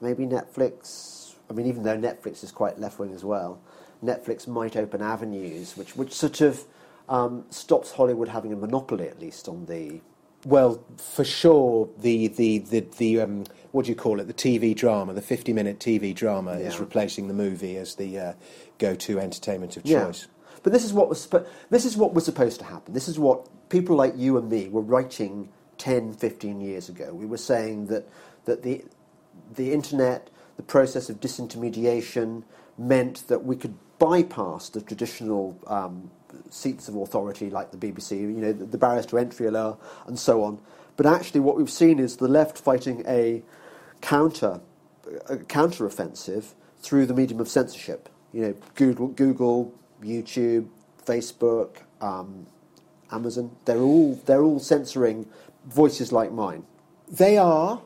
maybe 0.00 0.26
Netflix. 0.26 1.34
I 1.48 1.52
mean, 1.52 1.66
even 1.66 1.82
though 1.82 1.96
Netflix 1.96 2.44
is 2.44 2.52
quite 2.52 2.78
left 2.78 2.98
wing 2.98 3.12
as 3.12 3.24
well, 3.24 3.60
Netflix 4.04 4.46
might 4.46 4.76
open 4.76 5.02
avenues 5.02 5.76
which, 5.76 5.96
which 5.96 6.12
sort 6.12 6.40
of 6.40 6.64
um, 7.08 7.44
stops 7.50 7.92
Hollywood 7.92 8.28
having 8.28 8.52
a 8.52 8.56
monopoly, 8.56 9.08
at 9.08 9.20
least 9.20 9.48
on 9.48 9.66
the. 9.66 10.00
Well, 10.46 10.82
for 10.96 11.24
sure, 11.24 11.90
the 11.98 12.28
the 12.28 12.58
the, 12.58 12.80
the 12.96 13.20
um, 13.20 13.44
what 13.72 13.84
do 13.84 13.90
you 13.90 13.96
call 13.96 14.20
it? 14.20 14.26
The 14.26 14.34
TV 14.34 14.74
drama, 14.74 15.12
the 15.12 15.20
fifty-minute 15.20 15.80
TV 15.80 16.14
drama, 16.14 16.52
yeah. 16.52 16.68
is 16.68 16.78
replacing 16.78 17.28
the 17.28 17.34
movie 17.34 17.76
as 17.76 17.96
the 17.96 18.18
uh, 18.18 18.32
go-to 18.78 19.18
entertainment 19.18 19.76
of 19.76 19.84
choice. 19.84 20.22
Yeah. 20.22 20.50
But 20.62 20.72
this 20.72 20.84
is 20.84 20.92
what 20.92 21.08
was 21.08 21.28
this 21.68 21.84
is 21.84 21.96
what 21.96 22.14
was 22.14 22.24
supposed 22.24 22.58
to 22.60 22.64
happen. 22.64 22.94
This 22.94 23.08
is 23.08 23.18
what 23.18 23.48
people 23.68 23.96
like 23.96 24.14
you 24.16 24.38
and 24.38 24.48
me 24.48 24.68
were 24.68 24.82
writing 24.82 25.48
10, 25.78 26.12
15 26.12 26.60
years 26.60 26.88
ago. 26.88 27.12
We 27.14 27.26
were 27.26 27.38
saying 27.38 27.86
that 27.86 28.08
that 28.50 28.64
the, 28.64 28.84
the 29.54 29.72
internet, 29.72 30.28
the 30.56 30.62
process 30.64 31.08
of 31.08 31.20
disintermediation, 31.20 32.42
meant 32.76 33.28
that 33.28 33.44
we 33.44 33.54
could 33.54 33.74
bypass 34.00 34.68
the 34.70 34.80
traditional 34.80 35.56
um, 35.68 36.10
seats 36.50 36.88
of 36.88 36.96
authority 36.96 37.48
like 37.48 37.70
the 37.70 37.76
BBC, 37.76 38.20
you 38.20 38.28
know, 38.28 38.52
the, 38.52 38.64
the 38.64 38.78
barriers 38.78 39.06
to 39.06 39.18
entry 39.18 39.46
are 39.46 39.52
lower, 39.52 39.76
and 40.08 40.18
so 40.18 40.42
on. 40.42 40.58
But 40.96 41.06
actually, 41.06 41.40
what 41.40 41.56
we've 41.56 41.70
seen 41.70 42.00
is 42.00 42.16
the 42.16 42.26
left 42.26 42.58
fighting 42.58 43.04
a 43.06 43.44
counter, 44.00 44.60
a 45.28 45.36
counter 45.36 45.86
offensive 45.86 46.54
through 46.80 47.06
the 47.06 47.14
medium 47.14 47.38
of 47.38 47.48
censorship. 47.48 48.08
You 48.32 48.42
know, 48.42 48.54
Google, 48.74 49.08
Google 49.08 49.72
YouTube, 50.02 50.66
Facebook, 51.06 51.76
um, 52.00 52.46
Amazon. 53.12 53.52
They're 53.64 53.78
all 53.78 54.20
they're 54.26 54.42
all 54.42 54.58
censoring 54.58 55.26
voices 55.66 56.10
like 56.10 56.32
mine. 56.32 56.64
They 57.10 57.36
are, 57.36 57.82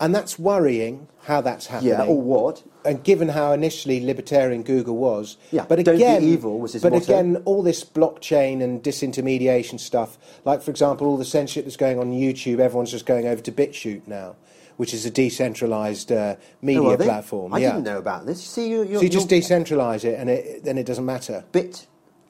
and 0.00 0.14
that's 0.14 0.38
worrying 0.38 1.08
how 1.24 1.40
that's 1.40 1.66
happening. 1.66 1.92
Yeah, 1.92 2.04
or 2.06 2.20
what? 2.20 2.62
And 2.84 3.02
given 3.04 3.28
how 3.30 3.52
initially 3.52 4.04
libertarian 4.04 4.62
Google 4.62 4.96
was, 4.96 5.36
Yeah, 5.50 5.66
but 5.68 5.78
again, 5.80 6.22
evil 6.22 6.58
was 6.58 6.72
his 6.72 6.82
but 6.82 6.92
motto. 6.92 7.04
again, 7.04 7.42
all 7.44 7.62
this 7.62 7.84
blockchain 7.84 8.62
and 8.62 8.82
disintermediation 8.82 9.78
stuff, 9.80 10.16
like 10.44 10.62
for 10.62 10.70
example, 10.70 11.06
all 11.06 11.16
the 11.18 11.24
censorship 11.24 11.64
that's 11.64 11.76
going 11.76 11.98
on 11.98 12.12
YouTube, 12.12 12.60
everyone's 12.60 12.90
just 12.90 13.06
going 13.06 13.26
over 13.26 13.42
to 13.42 13.52
BitChute 13.52 14.06
now, 14.06 14.36
which 14.76 14.94
is 14.94 15.04
a 15.04 15.10
decentralized 15.10 16.10
uh, 16.12 16.36
media 16.62 16.82
Oh, 16.82 16.96
platform. 16.96 17.52
I 17.52 17.58
yeah. 17.58 17.72
didn't 17.72 17.84
know 17.84 17.98
about 17.98 18.24
this. 18.24 18.42
See, 18.42 18.70
you, 18.70 18.84
you're, 18.84 18.98
So 19.00 19.02
you 19.02 19.10
just 19.10 19.28
decentralize 19.28 20.04
it, 20.04 20.18
and 20.18 20.30
it, 20.30 20.64
then 20.64 20.78
it 20.78 20.86
doesn't 20.86 21.04
matter. 21.04 21.44
bit. 21.52 21.86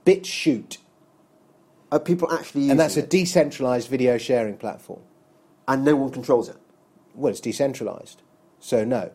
BitChute, 0.07 0.79
Are 1.93 2.01
people 2.01 2.33
actually 2.33 2.63
using 2.63 2.71
and 2.73 2.81
that's 2.81 2.97
a 2.97 3.03
decentralized 3.03 3.89
video 3.89 4.17
sharing 4.19 4.57
platform. 4.57 5.01
and 5.69 5.85
no 5.85 5.95
one 5.97 6.11
controls 6.11 6.49
it. 6.49 6.57
Well, 7.19 7.31
it's 7.31 7.41
decentralized, 7.41 8.23
so 8.61 8.85
no. 8.85 9.11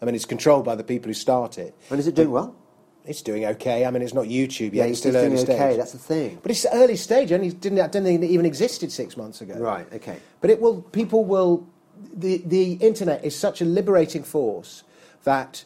I 0.00 0.04
mean, 0.04 0.14
it's 0.14 0.24
controlled 0.24 0.64
by 0.64 0.74
the 0.74 0.82
people 0.82 1.08
who 1.08 1.14
start 1.14 1.58
it. 1.58 1.76
And 1.90 2.00
is 2.00 2.08
it 2.08 2.16
doing 2.16 2.32
well? 2.32 2.56
It's 3.04 3.22
doing 3.22 3.44
okay. 3.44 3.84
I 3.84 3.90
mean, 3.90 4.02
it's 4.02 4.14
not 4.14 4.26
YouTube 4.26 4.72
yet. 4.72 4.74
Yeah, 4.74 4.84
it's 4.84 4.90
it's 4.92 5.00
still 5.00 5.16
early 5.16 5.34
okay. 5.34 5.44
stage. 5.44 5.76
That's 5.76 5.92
the 5.92 5.98
thing. 5.98 6.38
But 6.40 6.50
it's 6.50 6.66
early 6.72 6.96
stage. 6.96 7.32
Only 7.32 7.50
didn't 7.50 7.80
I 7.80 7.88
don't 7.88 8.04
think 8.04 8.22
it 8.22 8.30
even 8.30 8.46
existed 8.46 8.90
six 8.90 9.16
months 9.16 9.40
ago. 9.40 9.54
Right. 9.54 9.86
Okay. 9.92 10.18
But 10.40 10.50
it 10.50 10.60
will. 10.60 10.82
People 10.82 11.24
will. 11.24 11.66
The 12.14 12.42
the 12.44 12.74
internet 12.74 13.24
is 13.24 13.36
such 13.36 13.60
a 13.60 13.64
liberating 13.64 14.22
force 14.22 14.82
that 15.24 15.64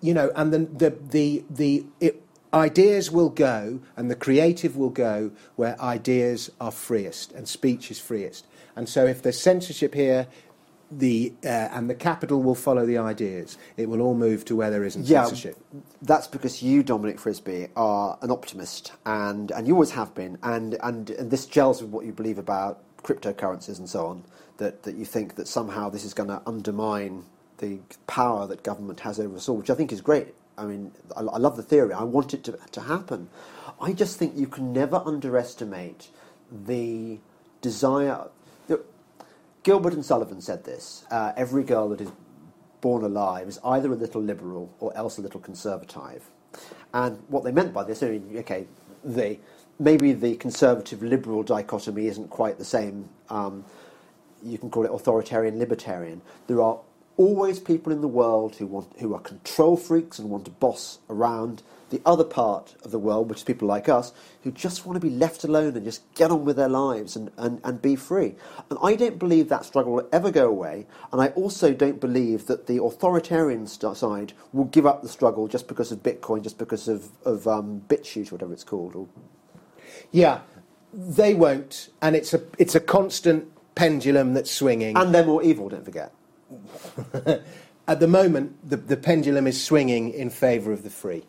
you 0.00 0.14
know, 0.14 0.30
and 0.34 0.52
the 0.52 0.58
the 0.58 0.90
the 1.10 1.44
the 1.50 1.86
it, 2.00 2.22
ideas 2.52 3.10
will 3.10 3.30
go, 3.30 3.80
and 3.96 4.10
the 4.10 4.16
creative 4.16 4.76
will 4.76 4.90
go 4.90 5.30
where 5.56 5.80
ideas 5.80 6.50
are 6.60 6.70
freest 6.72 7.32
and 7.32 7.46
speech 7.48 7.90
is 7.90 7.98
freest. 7.98 8.46
And 8.76 8.88
so, 8.88 9.06
if 9.06 9.22
there's 9.22 9.40
censorship 9.40 9.94
here. 9.94 10.26
The 10.90 11.34
uh, 11.44 11.48
and 11.48 11.90
the 11.90 11.94
capital 11.94 12.42
will 12.42 12.54
follow 12.56 12.86
the 12.86 12.98
ideas. 12.98 13.58
It 13.76 13.88
will 13.88 14.02
all 14.02 14.14
move 14.14 14.44
to 14.46 14.56
where 14.56 14.70
there 14.70 14.84
isn't 14.84 15.06
Yeah, 15.06 15.24
censorship. 15.24 15.58
that's 16.02 16.26
because 16.28 16.62
you, 16.62 16.82
Dominic 16.82 17.18
Frisby, 17.20 17.68
are 17.76 18.18
an 18.22 18.30
optimist, 18.30 18.92
and, 19.06 19.50
and 19.52 19.66
you 19.68 19.74
always 19.74 19.92
have 19.92 20.14
been, 20.14 20.38
and, 20.42 20.76
and, 20.82 21.10
and 21.10 21.30
this 21.30 21.46
gels 21.46 21.82
with 21.82 21.90
what 21.92 22.06
you 22.06 22.12
believe 22.12 22.38
about 22.38 22.80
cryptocurrencies 23.02 23.78
and 23.78 23.88
so 23.88 24.06
on. 24.06 24.24
That, 24.58 24.84
that 24.84 24.96
you 24.96 25.04
think 25.06 25.36
that 25.36 25.48
somehow 25.48 25.88
this 25.90 26.04
is 26.04 26.14
going 26.14 26.30
to 26.30 26.42
undermine 26.46 27.24
the 27.58 27.80
power 28.06 28.46
that 28.48 28.62
government 28.62 29.00
has 29.00 29.20
over 29.20 29.36
us 29.36 29.48
all, 29.48 29.56
which 29.56 29.70
I 29.70 29.74
think 29.74 29.92
is 29.92 30.00
great. 30.00 30.34
I 30.58 30.64
mean, 30.66 30.92
I, 31.16 31.20
I 31.22 31.38
love 31.38 31.56
the 31.56 31.62
theory. 31.62 31.92
I 31.94 32.04
want 32.04 32.34
it 32.34 32.44
to, 32.44 32.58
to 32.72 32.80
happen. 32.82 33.28
I 33.80 33.92
just 33.92 34.18
think 34.18 34.36
you 34.36 34.48
can 34.48 34.72
never 34.72 35.02
underestimate 35.04 36.10
the 36.50 37.20
desire. 37.62 38.28
Gilbert 39.62 39.92
and 39.94 40.04
Sullivan 40.04 40.40
said 40.40 40.64
this 40.64 41.04
uh, 41.10 41.32
every 41.36 41.64
girl 41.64 41.88
that 41.90 42.00
is 42.00 42.10
born 42.80 43.02
alive 43.04 43.48
is 43.48 43.58
either 43.64 43.92
a 43.92 43.96
little 43.96 44.22
liberal 44.22 44.72
or 44.80 44.96
else 44.96 45.18
a 45.18 45.20
little 45.22 45.40
conservative. 45.40 46.30
And 46.94 47.18
what 47.28 47.44
they 47.44 47.52
meant 47.52 47.74
by 47.74 47.84
this, 47.84 48.02
I 48.02 48.10
mean, 48.10 48.36
okay, 48.38 48.66
the, 49.04 49.38
maybe 49.78 50.12
the 50.12 50.36
conservative 50.36 51.02
liberal 51.02 51.42
dichotomy 51.42 52.06
isn't 52.06 52.30
quite 52.30 52.58
the 52.58 52.64
same. 52.64 53.08
Um, 53.28 53.64
you 54.42 54.58
can 54.58 54.70
call 54.70 54.84
it 54.84 54.90
authoritarian 54.92 55.58
libertarian. 55.58 56.22
There 56.46 56.62
are 56.62 56.78
always 57.18 57.58
people 57.58 57.92
in 57.92 58.00
the 58.00 58.08
world 58.08 58.56
who 58.56 58.66
want 58.66 58.98
who 59.00 59.12
are 59.14 59.20
control 59.20 59.76
freaks 59.76 60.18
and 60.18 60.30
want 60.30 60.46
to 60.46 60.50
boss 60.50 61.00
around 61.10 61.62
the 61.90 62.00
other 62.04 62.24
part 62.24 62.74
of 62.84 62.90
the 62.90 62.98
world, 62.98 63.28
which 63.28 63.38
is 63.38 63.44
people 63.44 63.66
like 63.66 63.88
us, 63.88 64.12
who 64.42 64.50
just 64.50 64.84
want 64.86 65.00
to 65.00 65.06
be 65.06 65.12
left 65.14 65.42
alone 65.44 65.74
and 65.74 65.84
just 65.84 66.02
get 66.14 66.30
on 66.30 66.44
with 66.44 66.56
their 66.56 66.68
lives 66.68 67.16
and, 67.16 67.30
and, 67.38 67.60
and 67.64 67.80
be 67.80 67.96
free. 67.96 68.34
And 68.70 68.78
I 68.82 68.94
don't 68.94 69.18
believe 69.18 69.48
that 69.48 69.64
struggle 69.64 69.94
will 69.94 70.08
ever 70.12 70.30
go 70.30 70.48
away. 70.48 70.86
And 71.12 71.20
I 71.22 71.28
also 71.28 71.72
don't 71.72 72.00
believe 72.00 72.46
that 72.46 72.66
the 72.66 72.82
authoritarian 72.82 73.66
side 73.66 74.34
will 74.52 74.66
give 74.66 74.86
up 74.86 75.02
the 75.02 75.08
struggle 75.08 75.48
just 75.48 75.66
because 75.66 75.90
of 75.90 76.02
Bitcoin, 76.02 76.42
just 76.42 76.58
because 76.58 76.88
of, 76.88 77.08
of 77.24 77.48
um, 77.48 77.82
BitChute, 77.88 78.30
whatever 78.32 78.52
it's 78.52 78.64
called. 78.64 78.94
Or, 78.94 79.08
Yeah, 80.12 80.40
they 80.92 81.34
won't, 81.34 81.88
and 82.02 82.14
it's 82.16 82.34
a 82.34 82.42
it's 82.58 82.74
a 82.74 82.80
constant 82.80 83.50
pendulum 83.74 84.34
that's 84.34 84.50
swinging. 84.50 84.96
and 84.96 85.14
they're 85.14 85.24
more 85.24 85.42
evil, 85.42 85.68
don't 85.68 85.84
forget. 85.84 86.12
At 87.88 88.00
the 88.00 88.06
moment, 88.06 88.68
the, 88.68 88.76
the 88.76 88.96
pendulum 88.96 89.46
is 89.46 89.62
swinging 89.62 90.10
in 90.10 90.28
favour 90.30 90.72
of 90.72 90.82
the 90.82 90.90
free. 90.90 91.24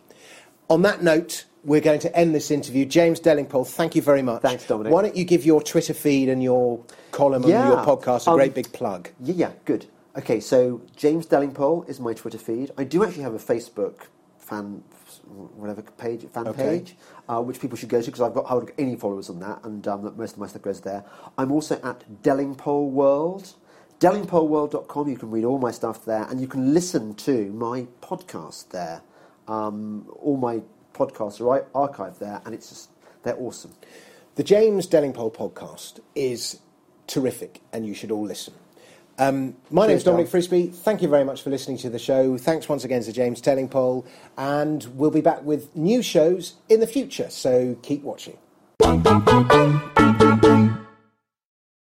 On 0.70 0.82
that 0.82 1.02
note, 1.02 1.46
we're 1.64 1.82
going 1.82 2.00
to 2.02 2.16
end 2.16 2.36
this 2.36 2.52
interview. 2.52 2.86
James 2.86 3.20
Delingpole, 3.20 3.68
thank 3.68 3.96
you 3.96 4.02
very 4.02 4.22
much. 4.22 4.42
Thanks, 4.42 4.66
Dominic. 4.68 4.92
Why 4.94 5.02
don't 5.02 5.16
you 5.16 5.24
give 5.24 5.46
your 5.46 5.62
Twitter 5.62 5.94
feed 5.94 6.30
and 6.30 6.44
your 6.44 6.84
column 7.12 7.44
and 7.44 7.52
your 7.52 7.78
podcast 7.78 8.28
a 8.28 8.32
um, 8.32 8.38
great 8.38 8.54
big 8.54 8.72
plug? 8.74 9.10
Yeah, 9.22 9.34
yeah, 9.36 9.52
good. 9.66 9.86
Okay, 10.18 10.40
so 10.40 10.82
James 10.96 11.28
Delingpole 11.28 11.88
is 11.88 12.00
my 12.00 12.14
Twitter 12.14 12.38
feed. 12.38 12.72
I 12.78 12.84
do 12.84 13.04
actually 13.04 13.24
have 13.24 13.34
a 13.34 13.40
Facebook 13.40 14.08
fan, 14.38 14.84
whatever 15.56 15.82
page, 15.82 16.26
fan 16.28 16.48
Okay. 16.48 16.64
page, 16.80 16.96
uh, 17.30 17.42
which 17.42 17.60
people 17.62 17.78
should 17.78 17.90
go 17.90 18.02
to 18.02 18.06
because 18.06 18.22
I've 18.22 18.34
got 18.34 18.70
any 18.78 18.96
followers 18.96 19.30
on 19.30 19.40
that, 19.40 19.64
and 19.64 19.88
um, 19.88 20.14
most 20.18 20.34
of 20.34 20.40
my 20.40 20.48
stuff 20.48 20.62
goes 20.62 20.82
there. 20.82 21.06
I'm 21.38 21.52
also 21.52 21.80
at 21.84 22.22
Delingpole 22.24 22.90
World. 22.90 23.54
DelingpoleWorld.com. 24.00 25.10
You 25.10 25.18
can 25.18 25.32
read 25.32 25.46
all 25.46 25.60
my 25.60 25.72
stuff 25.72 26.06
there, 26.06 26.24
and 26.30 26.40
you 26.40 26.48
can 26.48 26.74
listen 26.74 27.16
to 27.16 27.52
my 27.52 27.88
podcast 28.02 28.70
there. 28.70 29.02
Um, 29.48 30.08
all 30.22 30.38
my 30.38 30.62
podcasts 30.94 31.42
are 31.42 31.66
archived 31.74 32.20
there, 32.20 32.42
and 32.46 32.54
it's 32.54 32.70
just 32.70 32.90
they're 33.24 33.38
awesome. 33.38 33.74
The 34.36 34.44
James 34.44 34.88
Delingpole 34.88 35.34
podcast 35.34 36.00
is 36.16 36.60
terrific, 37.08 37.62
and 37.74 37.86
you 37.86 37.94
should 37.94 38.12
all 38.12 38.24
listen. 38.24 38.54
Um, 39.18 39.58
my 39.70 39.88
Cheers, 39.88 40.06
Dom. 40.06 40.14
Dominic 40.14 40.32
Frisby. 40.32 40.68
Thank 40.68 41.02
you 41.02 41.10
very 41.10 41.26
much 41.26 41.42
for 41.42 41.50
listening 41.50 41.78
to 41.80 41.90
the 41.90 42.00
show. 42.00 42.38
Thanks 42.38 42.70
once 42.70 42.86
again 42.86 43.04
to 43.04 43.12
James 43.12 43.42
Delingpole, 43.42 44.06
and 44.38 44.86
we'll 44.96 45.12
be 45.12 45.20
back 45.20 45.44
with 45.44 45.76
new 45.76 46.02
shows 46.02 46.56
in 46.70 46.80
the 46.80 46.88
future. 46.88 47.30
So 47.30 47.76
keep 47.82 48.04
watching. 48.04 48.38